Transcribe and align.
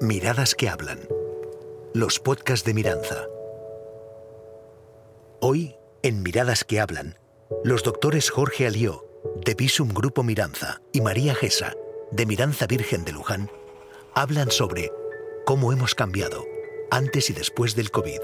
Miradas 0.00 0.54
que 0.54 0.68
hablan. 0.68 1.08
Los 1.94 2.20
podcasts 2.20 2.66
de 2.66 2.74
Miranza. 2.74 3.24
Hoy, 5.40 5.74
en 6.02 6.22
Miradas 6.22 6.64
que 6.64 6.80
hablan, 6.80 7.18
los 7.64 7.82
doctores 7.82 8.28
Jorge 8.28 8.66
Alió, 8.66 9.06
de 9.42 9.54
Visum 9.54 9.88
Grupo 9.88 10.22
Miranza, 10.22 10.82
y 10.92 11.00
María 11.00 11.34
Gesa, 11.34 11.72
de 12.10 12.26
Miranza 12.26 12.66
Virgen 12.66 13.06
de 13.06 13.12
Luján, 13.12 13.50
hablan 14.14 14.50
sobre 14.50 14.92
cómo 15.46 15.72
hemos 15.72 15.94
cambiado 15.94 16.44
antes 16.90 17.30
y 17.30 17.32
después 17.32 17.74
del 17.74 17.90
COVID. 17.90 18.20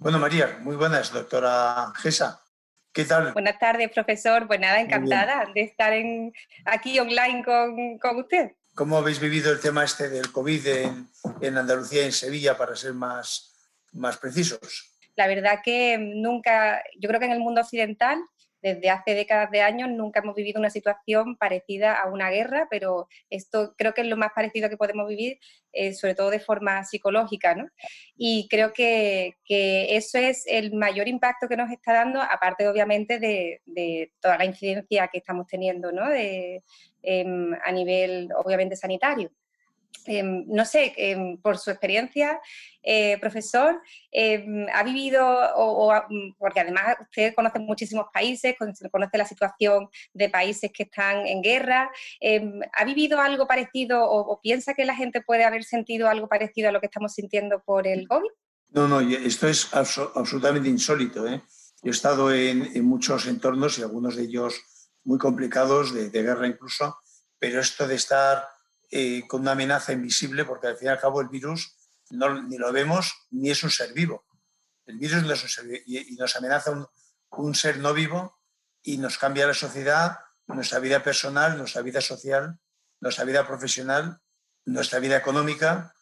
Bueno, 0.00 0.18
María, 0.18 0.58
muy 0.60 0.76
buenas, 0.76 1.14
doctora 1.14 1.94
Gesa. 1.96 2.42
¿Qué 2.92 3.04
tal? 3.04 3.32
Buenas 3.32 3.58
tardes, 3.58 3.90
profesor. 3.92 4.46
Pues 4.46 4.60
nada, 4.60 4.80
encantada 4.80 5.44
de 5.54 5.62
estar 5.62 5.92
aquí 6.64 6.98
online 6.98 7.44
con, 7.44 8.16
usted. 8.18 8.52
¿Cómo 8.74 8.96
habéis 8.96 9.20
vivido 9.20 9.52
el 9.52 9.60
tema 9.60 9.84
este 9.84 10.08
del 10.08 10.32
COVID 10.32 10.66
en, 10.66 11.08
en 11.40 11.58
Andalucía 11.58 12.02
y 12.02 12.06
en 12.06 12.12
Sevilla, 12.12 12.56
para 12.56 12.74
ser 12.76 12.94
más, 12.94 13.54
más 13.92 14.16
precisos? 14.16 14.92
La 15.16 15.26
verdad 15.26 15.60
que 15.64 15.98
nunca, 15.98 16.82
yo 16.98 17.08
creo 17.08 17.20
que 17.20 17.26
en 17.26 17.32
el 17.32 17.40
mundo 17.40 17.60
occidental 17.60 18.18
desde 18.62 18.90
hace 18.90 19.14
décadas 19.14 19.50
de 19.50 19.62
años 19.62 19.88
nunca 19.90 20.20
hemos 20.20 20.34
vivido 20.34 20.58
una 20.58 20.70
situación 20.70 21.36
parecida 21.36 21.94
a 21.94 22.08
una 22.08 22.30
guerra, 22.30 22.66
pero 22.70 23.08
esto 23.30 23.74
creo 23.76 23.94
que 23.94 24.02
es 24.02 24.06
lo 24.06 24.16
más 24.16 24.32
parecido 24.34 24.68
que 24.68 24.76
podemos 24.76 25.08
vivir, 25.08 25.38
eh, 25.72 25.94
sobre 25.94 26.14
todo 26.14 26.30
de 26.30 26.40
forma 26.40 26.84
psicológica, 26.84 27.54
¿no? 27.54 27.68
Y 28.16 28.48
creo 28.48 28.72
que, 28.72 29.36
eso 29.48 30.18
es 30.18 30.44
el 30.46 30.74
mayor 30.74 31.08
impacto 31.08 31.48
que 31.48 31.56
nos 31.56 31.70
está 31.70 31.92
dando, 31.92 32.20
aparte 32.20 32.68
obviamente 32.68 33.18
de, 33.18 34.12
toda 34.20 34.38
la 34.38 34.44
incidencia 34.44 35.08
que 35.08 35.18
estamos 35.18 35.46
teniendo, 35.46 35.92
¿no? 35.92 36.04
Em, 37.02 37.54
a 37.64 37.72
nivel 37.72 38.28
obviamente 38.36 38.76
sanitario. 38.76 39.30
Em, 40.08 40.44
no 40.46 40.64
sé, 40.64 40.94
em, 40.96 41.36
por 41.36 41.58
su 41.58 41.70
experiencia, 41.70 42.40
eh, 42.82 43.18
profesor, 43.20 43.82
em, 44.10 44.66
ha 44.72 44.82
vivido, 44.82 45.22
o, 45.56 45.92
mm, 45.92 46.34
porque 46.38 46.60
además 46.60 46.96
usted 47.02 47.34
conoce 47.34 47.58
muchísimos 47.58 48.06
países, 48.12 48.54
conoce 48.90 49.18
la 49.18 49.26
situación 49.26 49.88
de 50.14 50.30
países 50.30 50.70
que 50.72 50.84
están 50.84 51.26
en 51.26 51.42
guerra, 51.42 51.90
¿ha 52.72 52.84
vivido 52.84 53.20
algo 53.20 53.46
parecido 53.46 54.02
o, 54.02 54.40
piensa 54.40 54.72
que 54.72 54.86
la 54.86 54.94
gente 54.94 55.20
puede 55.20 55.44
haber 55.44 55.64
sentido 55.64 56.08
algo 56.08 56.26
parecido 56.26 56.70
a 56.70 56.72
lo 56.72 56.80
que 56.80 56.86
estamos 56.86 57.12
sintiendo 57.12 57.62
por 57.62 57.86
el 57.86 58.08
COVID? 58.08 58.30
No, 58.70 58.88
no, 58.88 59.00
esto 59.00 59.46
es 59.48 59.68
absolutamente 59.74 60.68
insólito. 60.68 61.26
¿eh? 61.26 61.42
Yo 61.82 61.90
he 61.90 61.94
estado 61.94 62.32
en, 62.32 62.84
muchos 62.84 63.26
entornos 63.26 63.78
y 63.78 63.82
algunos 63.82 64.16
de 64.16 64.22
ellos 64.22 64.54
muy 65.04 65.18
complicados, 65.18 65.92
de 65.92 66.22
guerra 66.22 66.46
incluso, 66.46 66.96
pero 67.38 67.60
esto 67.60 67.86
de 67.86 67.94
estar 67.94 68.44
eh, 68.90 69.26
con 69.26 69.42
una 69.42 69.52
amenaza 69.52 69.92
invisible, 69.92 70.44
porque 70.44 70.68
al 70.68 70.76
fin 70.76 70.86
y 70.86 70.90
al 70.90 71.00
cabo 71.00 71.20
el 71.20 71.28
virus 71.28 71.76
no, 72.10 72.42
ni 72.42 72.56
lo 72.56 72.72
vemos 72.72 73.12
ni 73.30 73.50
es 73.50 73.62
un 73.62 73.70
ser 73.70 73.92
vivo. 73.92 74.24
El 74.86 74.98
virus 74.98 75.22
no 75.22 75.32
es 75.32 75.42
un 75.42 75.48
ser 75.48 75.66
vivo 75.66 75.82
y, 75.86 76.16
nos 76.16 76.34
amenaza 76.36 76.70
un, 76.70 76.86
un, 77.30 77.54
ser 77.54 77.78
no 77.78 77.92
vivo 77.92 78.38
y 78.82 78.98
nos 78.98 79.18
cambia 79.18 79.46
la 79.46 79.54
sociedad, 79.54 80.18
nuestra 80.46 80.78
vida 80.78 81.02
personal, 81.02 81.58
nuestra 81.58 81.82
vida 81.82 82.00
social, 82.00 82.58
nuestra 83.00 83.24
vida 83.24 83.46
profesional, 83.46 84.20
nuestra 84.64 84.98
vida 84.98 85.16
económica, 85.16 85.94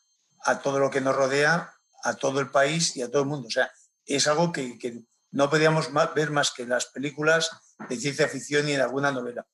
a 0.45 0.61
todo 0.61 0.79
lo 0.79 0.91
que 0.91 1.01
nos 1.01 1.17
rodea, 1.17 1.75
a 2.05 2.15
todo 2.15 2.41
el 2.41 2.51
país 2.51 2.97
y 2.97 3.03
a 3.03 3.11
todo 3.11 3.23
el 3.23 3.29
mundo. 3.29 3.49
O 3.49 3.51
sea, 3.51 3.71
es 4.05 4.29
algo 4.29 4.53
que, 4.53 4.79
que 4.79 5.03
no 5.33 5.51
podíamos 5.51 5.91
ver 6.15 6.31
más 6.31 6.53
que 6.53 6.63
en 6.63 6.71
las 6.71 6.87
películas 6.87 7.51
de 7.89 7.97
ciencia 7.97 8.29
ficción 8.29 8.69
y 8.69 8.73
en 8.73 8.81
alguna 8.81 9.11
novela, 9.11 9.47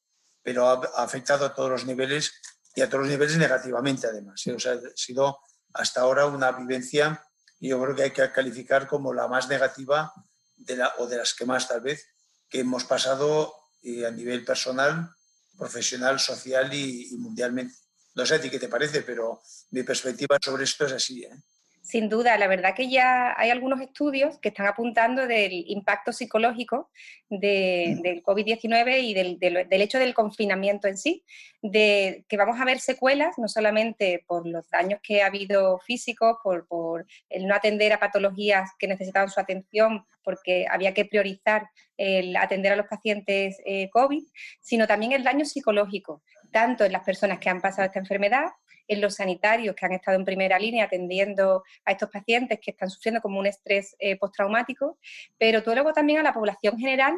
pero 0.42 0.69
ha 0.69 1.02
afectado 1.02 1.46
a 1.46 1.55
todos 1.55 1.70
los 1.70 1.86
niveles 1.86 2.33
y 2.74 2.80
a 2.80 2.88
todos 2.88 3.02
los 3.02 3.10
niveles 3.10 3.36
negativamente 3.36 4.06
además. 4.06 4.46
¿eh? 4.46 4.52
O 4.52 4.58
sea, 4.58 4.72
ha 4.72 4.80
sido 4.94 5.38
hasta 5.74 6.00
ahora 6.00 6.26
una 6.26 6.52
vivencia 6.52 7.22
y 7.58 7.68
yo 7.68 7.82
creo 7.82 7.94
que 7.94 8.02
hay 8.02 8.10
que 8.10 8.32
calificar 8.32 8.86
como 8.86 9.12
la 9.12 9.28
más 9.28 9.48
negativa 9.48 10.12
de 10.56 10.77
la, 10.77 10.92
o 10.98 11.06
de 11.06 11.18
las 11.18 11.34
que 11.34 11.46
más 11.46 11.68
tal 11.68 11.80
vez 11.80 12.06
que 12.48 12.61
hemos 12.61 12.84
pasado 12.84 13.55
eh, 13.82 14.06
a 14.06 14.11
nivel 14.11 14.44
personal, 14.44 15.11
profesional, 15.56 16.20
social 16.20 16.72
y, 16.72 17.14
y, 17.14 17.16
mundialmente. 17.18 17.74
No 18.14 18.27
sé 18.27 18.34
a 18.34 18.40
ti 18.40 18.50
qué 18.50 18.58
te 18.58 18.68
parece, 18.68 19.02
pero 19.02 19.42
mi 19.70 19.82
perspectiva 19.82 20.38
sobre 20.42 20.64
esto 20.64 20.86
es 20.86 20.92
así. 20.92 21.24
¿eh? 21.24 21.42
Sin 21.82 22.08
duda, 22.08 22.38
la 22.38 22.46
verdad 22.46 22.76
que 22.76 22.88
ya 22.88 23.34
hay 23.36 23.50
algunos 23.50 23.80
estudios 23.80 24.38
que 24.38 24.50
están 24.50 24.66
apuntando 24.66 25.26
del 25.26 25.64
impacto 25.66 26.12
psicológico 26.12 26.90
mm. 27.28 27.38
del 27.40 28.22
COVID-19 28.22 29.02
y 29.02 29.14
del, 29.14 29.66
hecho 29.82 29.98
del 29.98 30.14
confinamiento 30.14 30.86
en 30.86 30.96
sí, 30.96 31.24
de 31.60 32.24
que 32.28 32.36
vamos 32.36 32.60
a 32.60 32.64
ver 32.64 32.78
secuelas, 32.78 33.36
no 33.36 33.48
solamente 33.48 34.24
por 34.28 34.46
los 34.46 34.70
daños 34.70 35.00
que 35.02 35.22
ha 35.22 35.26
habido 35.26 35.80
físicos, 35.80 36.36
por, 36.42 37.04
el 37.28 37.48
no 37.48 37.54
atender 37.56 37.92
a 37.92 37.98
patologías 37.98 38.70
que 38.78 38.86
necesitaban 38.86 39.28
su 39.28 39.40
atención, 39.40 40.06
porque 40.22 40.66
había 40.70 40.94
que 40.94 41.04
priorizar 41.04 41.68
el 41.96 42.36
atender 42.36 42.72
a 42.72 42.76
los 42.76 42.86
pacientes 42.86 43.60
eh, 43.66 43.90
COVID, 43.90 44.22
sino 44.60 44.86
también 44.86 45.10
el 45.10 45.24
daño 45.24 45.44
psicológico, 45.44 46.22
tanto 46.52 46.84
en 46.84 46.92
las 46.92 47.02
personas 47.02 47.40
que 47.40 47.50
han 47.50 47.60
pasado 47.60 47.86
esta 47.86 47.98
enfermedad 47.98 48.52
en 48.92 49.01
los 49.01 49.17
sanitarios 49.17 49.75
que 49.75 49.86
han 49.86 49.92
estado 49.92 50.17
en 50.17 50.25
primera 50.25 50.58
línea 50.58 50.85
atendiendo 50.85 51.64
a 51.85 51.92
estos 51.92 52.11
pacientes 52.11 52.61
que 52.61 52.73
están 52.73 52.91
sufriendo 52.91 53.20
como 53.20 53.39
un 53.39 53.47
estrés 53.47 53.97
eh, 53.98 54.17
postraumático, 54.17 54.98
pero 55.39 55.63
todo 55.63 55.75
luego 55.75 55.92
también 55.92 56.19
a 56.19 56.23
la 56.23 56.35
población 56.35 56.79
general, 56.79 57.14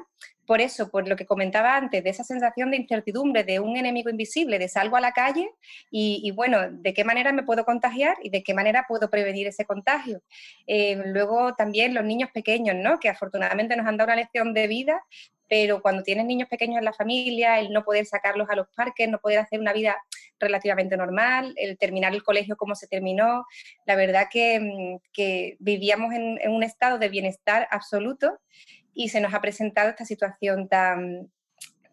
por 0.47 0.61
eso, 0.61 0.91
por 0.91 1.09
lo 1.09 1.17
que 1.17 1.25
comentaba 1.27 1.77
antes, 1.77 2.05
de 2.05 2.11
esa 2.11 2.23
sensación 2.23 2.71
de 2.71 2.77
incertidumbre, 2.77 3.45
de 3.45 3.61
un 3.61 3.77
enemigo 3.77 4.11
invisible, 4.11 4.59
de 4.59 4.69
salgo 4.69 4.97
a 4.97 5.01
la 5.01 5.13
calle 5.13 5.51
y, 5.91 6.31
bueno, 6.33 6.71
de 6.71 6.93
qué 6.93 7.03
manera 7.03 7.33
me 7.33 7.45
puedo 7.45 7.65
contagiar 7.65 8.17
y 8.23 8.29
de 8.29 8.43
qué 8.43 8.53
manera 8.53 8.85
puedo 8.87 9.09
prevenir 9.09 9.47
ese 9.47 9.65
contagio. 9.65 10.21
Eh, 10.67 11.03
luego 11.07 11.55
también 11.55 11.95
los 11.95 12.05
niños 12.05 12.31
pequeños, 12.33 12.77
¿no? 12.77 12.99
que 13.01 13.09
afortunadamente 13.09 13.75
nos 13.77 13.87
han 13.87 13.97
dado 13.97 14.09
una 14.09 14.17
lección 14.17 14.53
de 14.53 14.67
vida, 14.67 15.03
pero 15.49 15.83
cuando 15.83 16.03
tienes 16.03 16.27
niños 16.27 16.49
pequeños 16.49 16.79
en 16.79 16.85
la 16.85 16.93
familia, 16.93 17.59
el 17.59 17.73
no 17.73 17.85
poder 17.85 18.07
sacarlos 18.07 18.49
a 18.51 18.57
los 18.57 18.69
parques, 18.69 19.09
no 19.09 19.21
poder 19.21 19.39
hacer 19.39 19.61
una 19.61 19.73
vida 19.73 19.97
relativamente 20.39 20.97
normal, 20.97 21.55
el 21.57 21.79
terminar 21.79 22.15
el 22.15 22.23
colegio 22.23 22.57
como 22.57 22.75
se 22.75 22.89
terminó, 22.89 23.47
la 23.87 23.97
verdad 23.97 24.29
que, 24.31 24.61
mm, 24.61 25.57
vivíamos 25.59 26.13
en, 26.15 26.39
un 26.51 26.63
estado 26.63 26.99
de 26.99 27.09
bienestar 27.09 27.69
absoluto 27.71 28.39
y 28.93 29.09
se 29.09 29.21
nos 29.21 29.35
ha 29.35 29.41
presentado 29.41 29.91
esta 29.91 30.05
situación 30.05 30.69
tan, 30.69 31.31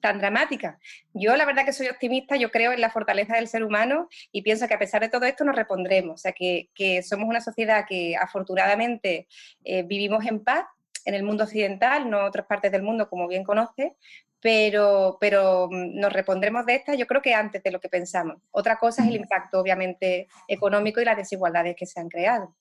tan 0.02 0.20
dramática. 0.20 0.80
Yo 1.14 1.36
la 1.36 1.46
verdad 1.46 1.66
que 1.66 1.74
soy 1.74 1.88
optimista, 1.88 2.36
yo 2.36 2.52
creo 2.52 2.74
en 2.74 2.82
la 2.82 2.90
fortaleza 2.90 3.36
del 3.36 3.48
ser 3.48 3.64
humano 3.64 4.10
y 4.32 4.42
pienso 4.42 4.68
que 4.68 4.74
a 4.74 4.80
pesar 4.80 5.02
de 5.02 5.10
todo 5.10 5.26
esto 5.26 5.44
nos 5.46 5.56
repondremos, 5.56 6.16
o 6.16 6.18
sea 6.18 6.34
que, 6.34 6.70
somos 7.04 7.30
una 7.30 7.42
sociedad 7.42 7.86
que 7.88 8.16
afortunadamente 8.16 9.28
eh, 9.64 9.84
vivimos 9.84 10.26
en 10.26 10.44
paz 10.44 10.66
en 11.06 11.14
el 11.16 11.24
mundo 11.24 11.44
occidental, 11.44 12.10
no 12.10 12.20
en 12.20 12.26
otras 12.26 12.46
partes 12.46 12.72
del 12.72 12.84
mundo 12.84 13.10
como 13.10 13.28
bien 13.28 13.44
conoce, 13.44 13.96
pero, 14.42 15.18
pero 15.20 15.68
mm, 15.70 16.00
nos 16.00 16.12
repondremos 16.12 16.66
de 16.66 16.76
esta 16.76 16.96
yo 16.96 17.08
creo 17.08 17.22
que 17.22 17.34
antes 17.34 17.64
de 17.64 17.72
lo 17.72 17.80
que 17.80 17.90
pensamos. 17.90 18.38
Otra 18.52 18.78
cosa 18.78 19.04
es 19.04 19.10
el 19.10 19.16
impacto 19.16 19.60
obviamente 19.60 20.28
económico 20.48 21.00
y 21.00 21.06
las 21.06 21.18
desigualdades 21.18 21.76
que 21.78 21.86
se 21.86 22.00
han 22.00 22.10
creado. 22.10 22.56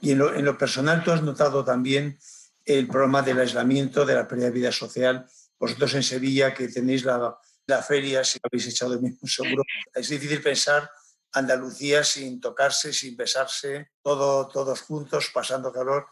Y 0.00 0.12
en 0.12 0.44
lo, 0.44 0.58
personal, 0.58 1.02
¿tú 1.02 1.10
has 1.10 1.22
notado 1.22 1.64
también 1.64 2.18
el 2.64 2.86
problema 2.86 3.22
del 3.22 3.40
aislamiento, 3.40 4.04
de 4.04 4.14
la 4.14 4.28
pérdida 4.28 4.46
de 4.46 4.52
vida 4.52 4.72
social? 4.72 5.26
Vosotros 5.58 5.94
en 5.94 6.02
Sevilla, 6.02 6.52
que 6.52 6.68
tenéis 6.68 7.04
la, 7.04 7.36
la 7.66 7.82
feria, 7.82 8.22
si 8.22 8.38
habéis 8.42 8.68
echado 8.68 8.92
de 8.92 9.00
menos 9.00 9.18
seguro, 9.24 9.62
es 9.94 10.08
difícil 10.08 10.42
pensar 10.42 10.88
Andalucía 11.32 12.02
sin 12.02 12.40
tocarse, 12.40 12.92
sin 12.92 13.14
besarse, 13.14 13.90
todo, 14.02 14.48
todos 14.48 14.80
juntos, 14.80 15.30
pasando 15.34 15.70
calor. 15.70 16.06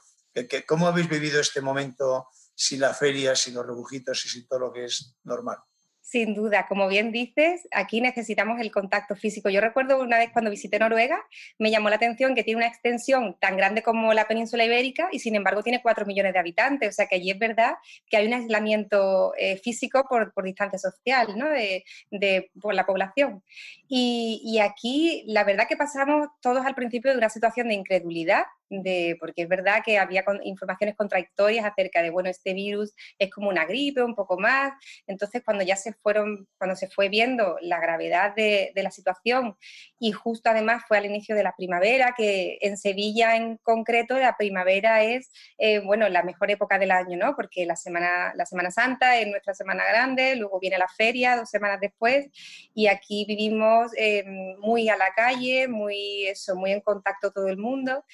¿Cómo 0.67 0.87
habéis 0.87 1.09
vivido 1.09 1.41
este 1.41 1.61
momento 1.61 2.28
sin 2.55 2.81
la 2.81 2.95
feria, 2.95 3.34
sin 3.34 3.55
los 3.55 3.67
rebujitos 3.67 4.25
y 4.25 4.28
sin 4.28 4.47
todo 4.47 4.61
lo 4.61 4.72
que 4.72 4.84
es 4.84 5.17
normal? 5.25 5.59
Sin 6.06 6.34
duda, 6.34 6.67
como 6.69 6.87
bien 6.87 7.12
dices, 7.12 7.67
aquí 7.72 8.00
necesitamos 8.00 8.61
el 8.61 8.71
contacto 8.71 9.17
físico. 9.17 9.49
Yo 9.49 9.62
recuerdo 9.62 10.00
una 10.00 10.19
vez 10.19 10.31
cuando 10.32 10.50
visité 10.50 10.79
Noruega, 10.79 11.19
me 11.59 11.70
llamó 11.70 11.88
la 11.88 11.97
atención 11.97 12.35
que 12.35 12.44
tiene 12.44 12.59
una 12.59 12.67
extensión 12.67 13.37
tan 13.41 13.56
grande 13.56 13.82
como 13.82 14.12
la 14.12 14.29
península 14.29 14.67
ibérica 14.67 15.09
y 15.11 15.19
sin 15.19 15.35
embargo 15.35 15.62
tiene 15.62 15.82
4 15.82 16.05
millones 16.05 16.35
de 16.35 16.38
habitantes. 16.38 16.91
O 16.91 16.93
sea 16.93 17.06
que 17.06 17.17
allí 17.17 17.31
es 17.31 17.38
verdad 17.38 17.76
que 18.09 18.19
hay 18.19 18.26
un 18.26 18.35
aislamiento 18.35 19.32
eh, 19.38 19.56
físico 19.56 20.05
por, 20.09 20.32
distancia 20.44 20.79
social 20.79 21.38
¿no? 21.38 21.49
de, 21.49 22.50
por 22.61 22.75
la 22.75 22.85
población. 22.85 23.43
Y, 23.88 24.43
y 24.44 24.59
aquí 24.59 25.25
la 25.26 25.43
verdad 25.43 25.67
que 25.67 25.76
pasamos 25.76 26.29
todos 26.43 26.67
al 26.67 26.75
principio 26.75 27.12
de 27.12 27.19
una 27.19 27.31
situación 27.31 27.69
de 27.69 27.75
incredulidad 27.75 28.44
de, 28.69 29.16
porque 29.20 29.43
es 29.43 29.49
verdad 29.49 29.82
que 29.84 29.99
había 29.99 30.25
informaciones 30.44 30.96
contradictorias 30.96 31.64
acerca 31.64 32.02
de, 32.02 32.11
bueno, 32.11 32.28
este 32.28 32.55
virus 32.55 32.94
es 33.19 33.31
como 33.31 33.49
una 33.49 33.64
gripe, 33.64 34.02
un 34.02 34.14
poco 34.14 34.38
más. 34.38 34.72
Entonces, 35.06 35.43
cuando 35.44 35.64
ya 35.64 35.76
se 35.76 35.93
fueron, 35.93 36.49
cuando 36.58 36.76
se 36.76 36.88
fue 36.88 37.08
viendo 37.08 37.56
la 37.61 37.81
gravedad 37.81 38.34
de, 38.34 38.72
la 38.75 38.90
situación 38.90 39.56
y 39.99 40.12
justo 40.12 40.50
además 40.50 40.82
fue 40.87 40.99
al 40.99 41.06
inicio 41.06 41.34
de 41.34 41.43
la 41.43 41.55
primavera, 41.56 42.14
que 42.14 42.58
en 42.61 42.76
Sevilla 42.76 43.37
en 43.37 43.56
concreto 43.58 44.19
la 44.19 44.37
primavera 44.37 45.02
es, 45.02 45.31
eh, 45.56 45.78
bueno, 45.78 46.08
la 46.11 46.22
mejor 46.22 46.50
época 46.50 46.78
del 46.78 46.90
año, 46.90 47.16
¿no? 47.16 47.34
Porque 47.34 47.64
la 47.64 47.76
Semana, 47.76 48.32
la 48.34 48.44
semana 48.44 48.70
Santa 48.70 49.19
es 49.19 49.26
nuestra 49.26 49.55
semana 49.55 49.84
grande, 49.87 50.37
luego 50.37 50.61
viene 50.61 50.76
la 50.76 50.88
feria 50.88 51.37
dos 51.37 51.49
semanas 51.49 51.81
después 51.81 52.28
y 52.75 52.88
aquí 52.88 53.25
vivimos 53.26 53.93
eh, 53.96 54.25
muy 54.58 54.88
a 54.88 54.96
la 54.96 55.12
calle, 55.14 55.69
muy, 55.69 56.26
eso, 56.26 56.56
muy 56.56 56.72
en 56.72 56.81
contacto 56.81 57.32
todo 57.32 57.49
el 57.49 57.56
mundo. 57.56 58.05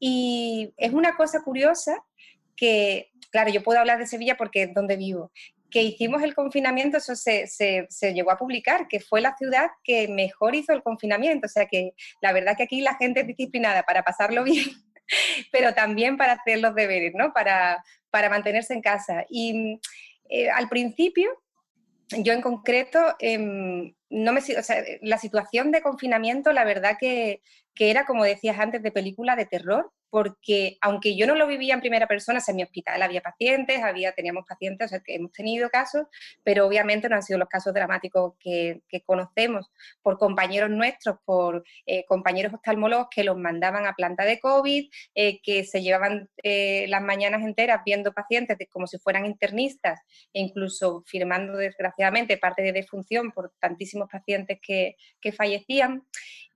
Y 0.00 0.72
es 0.78 0.92
una 0.92 1.14
cosa 1.14 1.42
curiosa 1.42 2.02
que, 2.56 3.10
claro, 3.30 3.50
yo 3.50 3.62
puedo 3.62 3.78
hablar 3.78 3.98
de 3.98 4.06
Sevilla 4.06 4.36
porque 4.36 4.64
es 4.64 4.74
donde 4.74 4.96
vivo, 4.96 5.30
que 5.70 5.82
hicimos 5.82 6.22
el 6.22 6.34
confinamiento, 6.34 6.98
eso 6.98 7.14
se, 7.14 7.46
se, 7.46 8.12
llegó 8.12 8.32
a 8.32 8.38
publicar, 8.38 8.88
que 8.88 9.00
fue 9.00 9.20
la 9.20 9.36
ciudad 9.36 9.70
que 9.84 10.08
mejor 10.08 10.54
hizo 10.54 10.72
el 10.72 10.82
confinamiento. 10.82 11.46
O 11.46 11.50
sea 11.50 11.66
que 11.66 11.92
la 12.20 12.32
verdad 12.32 12.56
que 12.56 12.64
aquí 12.64 12.80
la 12.80 12.96
gente 12.96 13.20
es 13.20 13.26
disciplinada 13.26 13.84
para 13.84 14.02
pasarlo 14.02 14.42
bien, 14.44 14.66
pero 15.52 15.72
también 15.74 16.16
para 16.16 16.32
hacer 16.32 16.60
los 16.60 16.74
deberes, 16.74 17.12
¿no? 17.14 17.32
Para, 17.32 17.84
para 18.10 18.28
mantenerse 18.28 18.74
en 18.74 18.82
casa. 18.82 19.24
Y 19.28 19.80
eh, 20.28 20.50
al 20.50 20.68
principio, 20.68 21.30
yo 22.18 22.32
en 22.32 22.42
concreto, 22.42 22.98
em, 23.18 23.94
no 24.10 24.32
me, 24.32 24.40
o 24.40 24.62
sea, 24.62 24.84
la 25.02 25.18
situación 25.18 25.70
de 25.70 25.82
confinamiento, 25.82 26.52
la 26.52 26.64
verdad 26.64 26.96
que, 26.98 27.42
que 27.74 27.90
era, 27.90 28.04
como 28.04 28.24
decías 28.24 28.58
antes, 28.58 28.82
de 28.82 28.92
película 28.92 29.36
de 29.36 29.46
terror, 29.46 29.92
porque 30.10 30.76
aunque 30.80 31.16
yo 31.16 31.26
no 31.26 31.36
lo 31.36 31.46
vivía 31.46 31.74
en 31.74 31.80
primera 31.80 32.06
persona, 32.06 32.40
en 32.46 32.56
mi 32.56 32.62
hospital 32.62 33.00
había 33.02 33.20
pacientes, 33.20 33.82
había, 33.82 34.12
teníamos 34.12 34.44
pacientes, 34.46 34.86
o 34.86 34.88
sea, 34.88 35.00
que 35.00 35.14
hemos 35.14 35.32
tenido 35.32 35.70
casos, 35.70 36.06
pero 36.42 36.66
obviamente 36.66 37.08
no 37.08 37.16
han 37.16 37.22
sido 37.22 37.38
los 37.38 37.48
casos 37.48 37.72
dramáticos 37.72 38.34
que, 38.40 38.82
conocemos 39.06 39.70
por 40.02 40.18
compañeros 40.18 40.70
nuestros, 40.70 41.16
por 41.24 41.64
eh, 41.86 42.04
compañeros 42.06 42.52
oftalmólogos 42.52 43.08
que 43.10 43.24
los 43.24 43.36
mandaban 43.36 43.86
a 43.86 43.94
planta 43.94 44.24
de 44.24 44.38
COVID, 44.38 44.90
eh, 45.14 45.40
que 45.42 45.64
se 45.64 45.82
llevaban 45.82 46.28
eh, 46.42 46.86
las 46.88 47.02
mañanas 47.02 47.42
enteras 47.42 47.80
viendo 47.84 48.12
pacientes 48.12 48.58
como 48.70 48.86
si 48.86 48.98
fueran 48.98 49.26
internistas 49.26 50.00
e 50.32 50.40
incluso 50.40 51.02
firmando 51.06 51.56
desgraciadamente 51.56 52.36
parte 52.36 52.62
de 52.62 52.72
defunción 52.72 53.32
por 53.32 53.52
tantísimos 53.58 54.08
pacientes 54.10 54.58
que, 54.60 54.96
que 55.20 55.32
fallecían. 55.32 56.04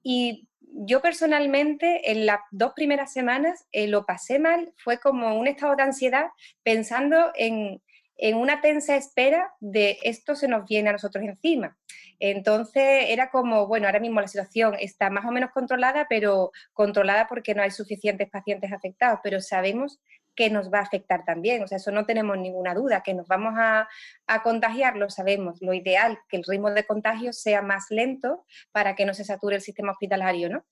Y 0.03 0.49
yo 0.73 1.01
personalmente 1.01 2.11
en 2.11 2.27
las 2.27 2.41
dos 2.51 2.73
primeras 2.75 3.13
semanas 3.13 3.67
eh, 3.73 3.89
lo 3.89 4.07
pasé 4.07 4.39
mal, 4.39 4.73
fue 4.77 4.99
como 4.99 5.39
un 5.39 5.47
estado 5.47 5.77
de 5.77 5.83
ansiedad 5.83 6.27
pensando 6.63 7.33
en, 7.35 7.83
en 8.17 8.37
una 8.37 8.61
tensa 8.61 8.97
espera 8.97 9.53
de 9.61 9.99
esto 10.03 10.37
se 10.37 10.49
nos 10.49 10.67
viene 10.67 10.91
a 10.91 10.93
nosotros 10.93 11.25
encima. 11.25 11.77
Entonces 12.21 13.07
era 13.09 13.31
como, 13.31 13.67
bueno, 13.67 13.87
ahora 13.87 14.01
mismo 14.01 14.21
la 14.21 14.29
situación 14.29 14.77
está 14.79 15.11
más 15.11 15.25
o 15.25 15.33
menos 15.33 15.51
controlada, 15.51 16.07
pero 16.09 16.53
controlada 16.73 17.27
porque 17.29 17.55
no 17.55 17.63
hay 17.63 17.71
suficientes 17.71 18.31
pacientes 18.31 18.73
afectados, 18.73 19.21
pero 19.23 19.41
sabemos 19.41 20.01
que 20.35 20.51
nos 20.51 20.73
va 20.73 20.79
a 20.79 20.83
afectar 20.83 21.25
también. 21.25 21.63
O 21.63 21.67
sea, 21.67 21.77
eso 21.77 21.91
no 21.91 22.07
tenemos 22.07 22.37
ninguna 22.39 22.75
duda, 22.75 23.03
que 23.03 23.15
nos 23.15 23.27
vamos 23.27 23.55
a, 23.57 23.89
contagiar, 24.43 24.97
lo 24.97 25.11
sabemos. 25.11 25.61
Lo 25.61 25.75
ideal, 25.75 26.19
que 26.29 26.37
el 26.37 26.45
ritmo 26.45 26.71
de 26.71 26.85
contagio 26.85 27.33
sea 27.33 27.63
más 27.63 27.87
lento 27.91 28.45
para 28.73 28.95
que 28.95 29.07
no 29.07 29.15
se 29.15 29.25
sature 29.25 29.57
el 29.57 29.63
sistema 29.63 29.93
hospitalario, 29.93 30.49
¿no? 30.49 30.65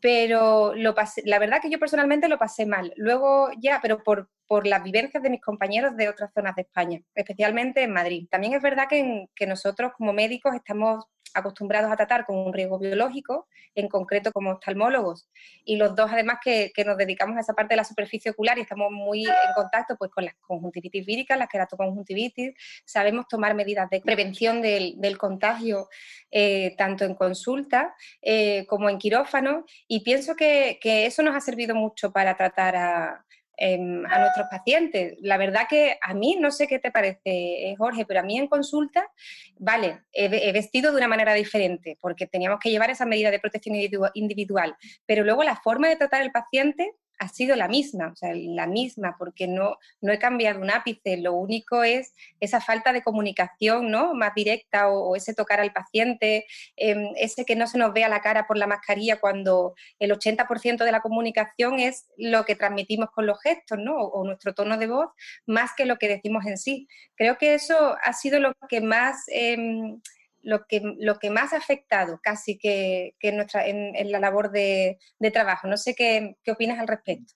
Pero 0.00 0.74
lo 0.74 0.94
la 1.24 1.38
verdad 1.38 1.60
que 1.60 1.70
yo 1.70 1.78
personalmente 1.78 2.28
lo 2.28 2.38
pasé 2.38 2.66
mal. 2.66 2.92
Luego 2.96 3.50
ya, 3.58 3.80
pero 3.82 4.02
por, 4.04 4.30
por 4.46 4.66
las 4.66 4.82
vivencias 4.82 5.22
de 5.22 5.30
mis 5.30 5.40
compañeros 5.40 5.96
de 5.96 6.08
otras 6.08 6.32
zonas 6.32 6.54
de 6.54 6.62
España, 6.62 7.00
especialmente 7.14 7.82
en 7.82 7.92
Madrid. 7.92 8.28
También 8.30 8.54
es 8.54 8.62
verdad 8.62 8.86
que, 8.88 9.26
que 9.34 9.46
nosotros 9.46 9.92
como 9.96 10.12
médicos 10.12 10.54
estamos 10.54 11.04
acostumbrados 11.34 11.90
a 11.90 11.96
tratar 11.96 12.24
con 12.24 12.36
un 12.36 12.52
riesgo 12.52 12.78
biológico, 12.78 13.46
en 13.74 13.88
concreto 13.88 14.32
como 14.32 14.52
oftalmólogos, 14.52 15.28
y 15.64 15.76
los 15.76 15.94
dos 15.94 16.10
además 16.12 16.38
que, 16.42 16.72
nos 16.86 16.96
dedicamos 16.96 17.36
a 17.36 17.40
esa 17.40 17.54
parte 17.54 17.74
de 17.74 17.76
la 17.76 17.84
superficie 17.84 18.30
ocular 18.30 18.56
y 18.58 18.62
estamos 18.62 18.90
muy 18.90 19.24
en 19.24 19.52
contacto 19.54 19.96
pues, 19.96 20.10
con 20.10 20.24
las 20.24 20.34
conjuntivitis 20.40 21.04
víricas, 21.04 21.38
las 21.38 21.48
queratoconjuntivitis, 21.48 22.54
sabemos 22.84 23.26
tomar 23.28 23.54
medidas 23.54 23.90
de 23.90 24.00
prevención 24.00 24.62
del, 24.62 25.18
contagio 25.18 25.88
eh, 26.30 26.74
tanto 26.76 27.04
en 27.04 27.14
consulta 27.14 27.94
eh, 28.22 28.66
como 28.66 28.88
en 28.88 28.98
quirófano, 28.98 29.64
y 29.86 30.00
pienso 30.00 30.36
que 30.36 30.78
eso 30.82 31.22
nos 31.22 31.34
ha 31.34 31.40
servido 31.40 31.74
mucho 31.74 32.12
para 32.12 32.36
tratar 32.36 32.76
a, 32.76 33.24
A 33.60 34.18
nuestros 34.20 34.46
pacientes. 34.48 35.16
La 35.20 35.36
verdad 35.36 35.66
que 35.68 35.98
a 36.00 36.14
mí, 36.14 36.36
no 36.38 36.52
sé 36.52 36.68
qué 36.68 36.78
te 36.78 36.92
parece, 36.92 37.20
eh, 37.24 37.74
Jorge, 37.76 38.04
pero 38.06 38.20
a 38.20 38.22
mí 38.22 38.38
en 38.38 38.46
consulta, 38.46 39.10
vale, 39.58 40.02
he, 40.12 40.52
vestido 40.52 40.92
de 40.92 40.98
una 40.98 41.08
manera 41.08 41.34
diferente 41.34 41.98
porque 42.00 42.26
teníamos 42.26 42.60
que 42.60 42.70
llevar 42.70 42.90
esa 42.90 43.04
medida 43.04 43.32
de 43.32 43.40
protección 43.40 43.74
individual, 44.14 44.76
pero 45.06 45.24
luego 45.24 45.42
la 45.42 45.56
forma 45.56 45.88
de 45.88 45.96
tratar 45.96 46.22
al 46.22 46.30
paciente 46.30 46.92
ha 47.18 47.28
sido 47.28 47.56
la 47.56 47.68
misma, 47.68 48.08
o 48.12 48.16
sea, 48.16 48.30
la 48.34 48.66
misma, 48.66 49.16
porque 49.18 49.48
no, 49.48 49.76
no 50.00 50.12
he 50.12 50.18
cambiado 50.18 50.60
un 50.60 50.70
ápice, 50.70 51.16
lo 51.16 51.34
único 51.34 51.82
es 51.82 52.14
esa 52.40 52.60
falta 52.60 52.92
de 52.92 53.02
comunicación 53.02 53.90
¿no? 53.90 54.14
más 54.14 54.34
directa 54.34 54.88
o, 54.88 55.16
ese 55.16 55.34
tocar 55.34 55.60
al 55.60 55.72
paciente, 55.72 56.46
em, 56.76 57.08
ese 57.16 57.44
que 57.44 57.56
no 57.56 57.66
se 57.66 57.78
nos 57.78 57.92
vea 57.92 58.08
la 58.08 58.20
cara 58.20 58.46
por 58.46 58.56
la 58.56 58.66
mascarilla 58.66 59.20
cuando 59.20 59.74
el 59.98 60.12
80% 60.12 60.84
de 60.84 60.92
la 60.92 61.00
comunicación 61.00 61.80
es 61.80 62.06
lo 62.16 62.44
que 62.44 62.54
transmitimos 62.54 63.10
con 63.10 63.26
los 63.26 63.40
gestos 63.42 63.78
¿no? 63.78 63.96
o, 63.96 64.24
nuestro 64.24 64.54
tono 64.54 64.78
de 64.78 64.86
voz, 64.86 65.08
más 65.46 65.72
que 65.76 65.86
lo 65.86 65.96
que 65.98 66.08
decimos 66.08 66.46
en 66.46 66.58
sí. 66.58 66.88
Creo 67.16 67.38
que 67.38 67.54
eso 67.54 67.96
ha 68.02 68.12
sido 68.12 68.40
lo 68.40 68.52
que 68.68 68.80
más... 68.80 69.24
Em, 69.28 70.00
lo 70.42 70.66
que, 70.66 70.82
lo 70.98 71.18
que 71.18 71.30
más 71.30 71.52
ha 71.52 71.58
afectado 71.58 72.20
casi 72.22 72.58
que, 72.58 73.14
que 73.18 73.32
nuestra, 73.32 73.66
en, 73.66 74.10
la 74.10 74.20
labor 74.20 74.50
de, 74.50 74.98
trabajo. 75.32 75.68
No 75.68 75.76
sé 75.76 75.94
qué, 75.94 76.36
qué, 76.42 76.52
opinas 76.52 76.78
al 76.78 76.88
respecto. 76.88 77.34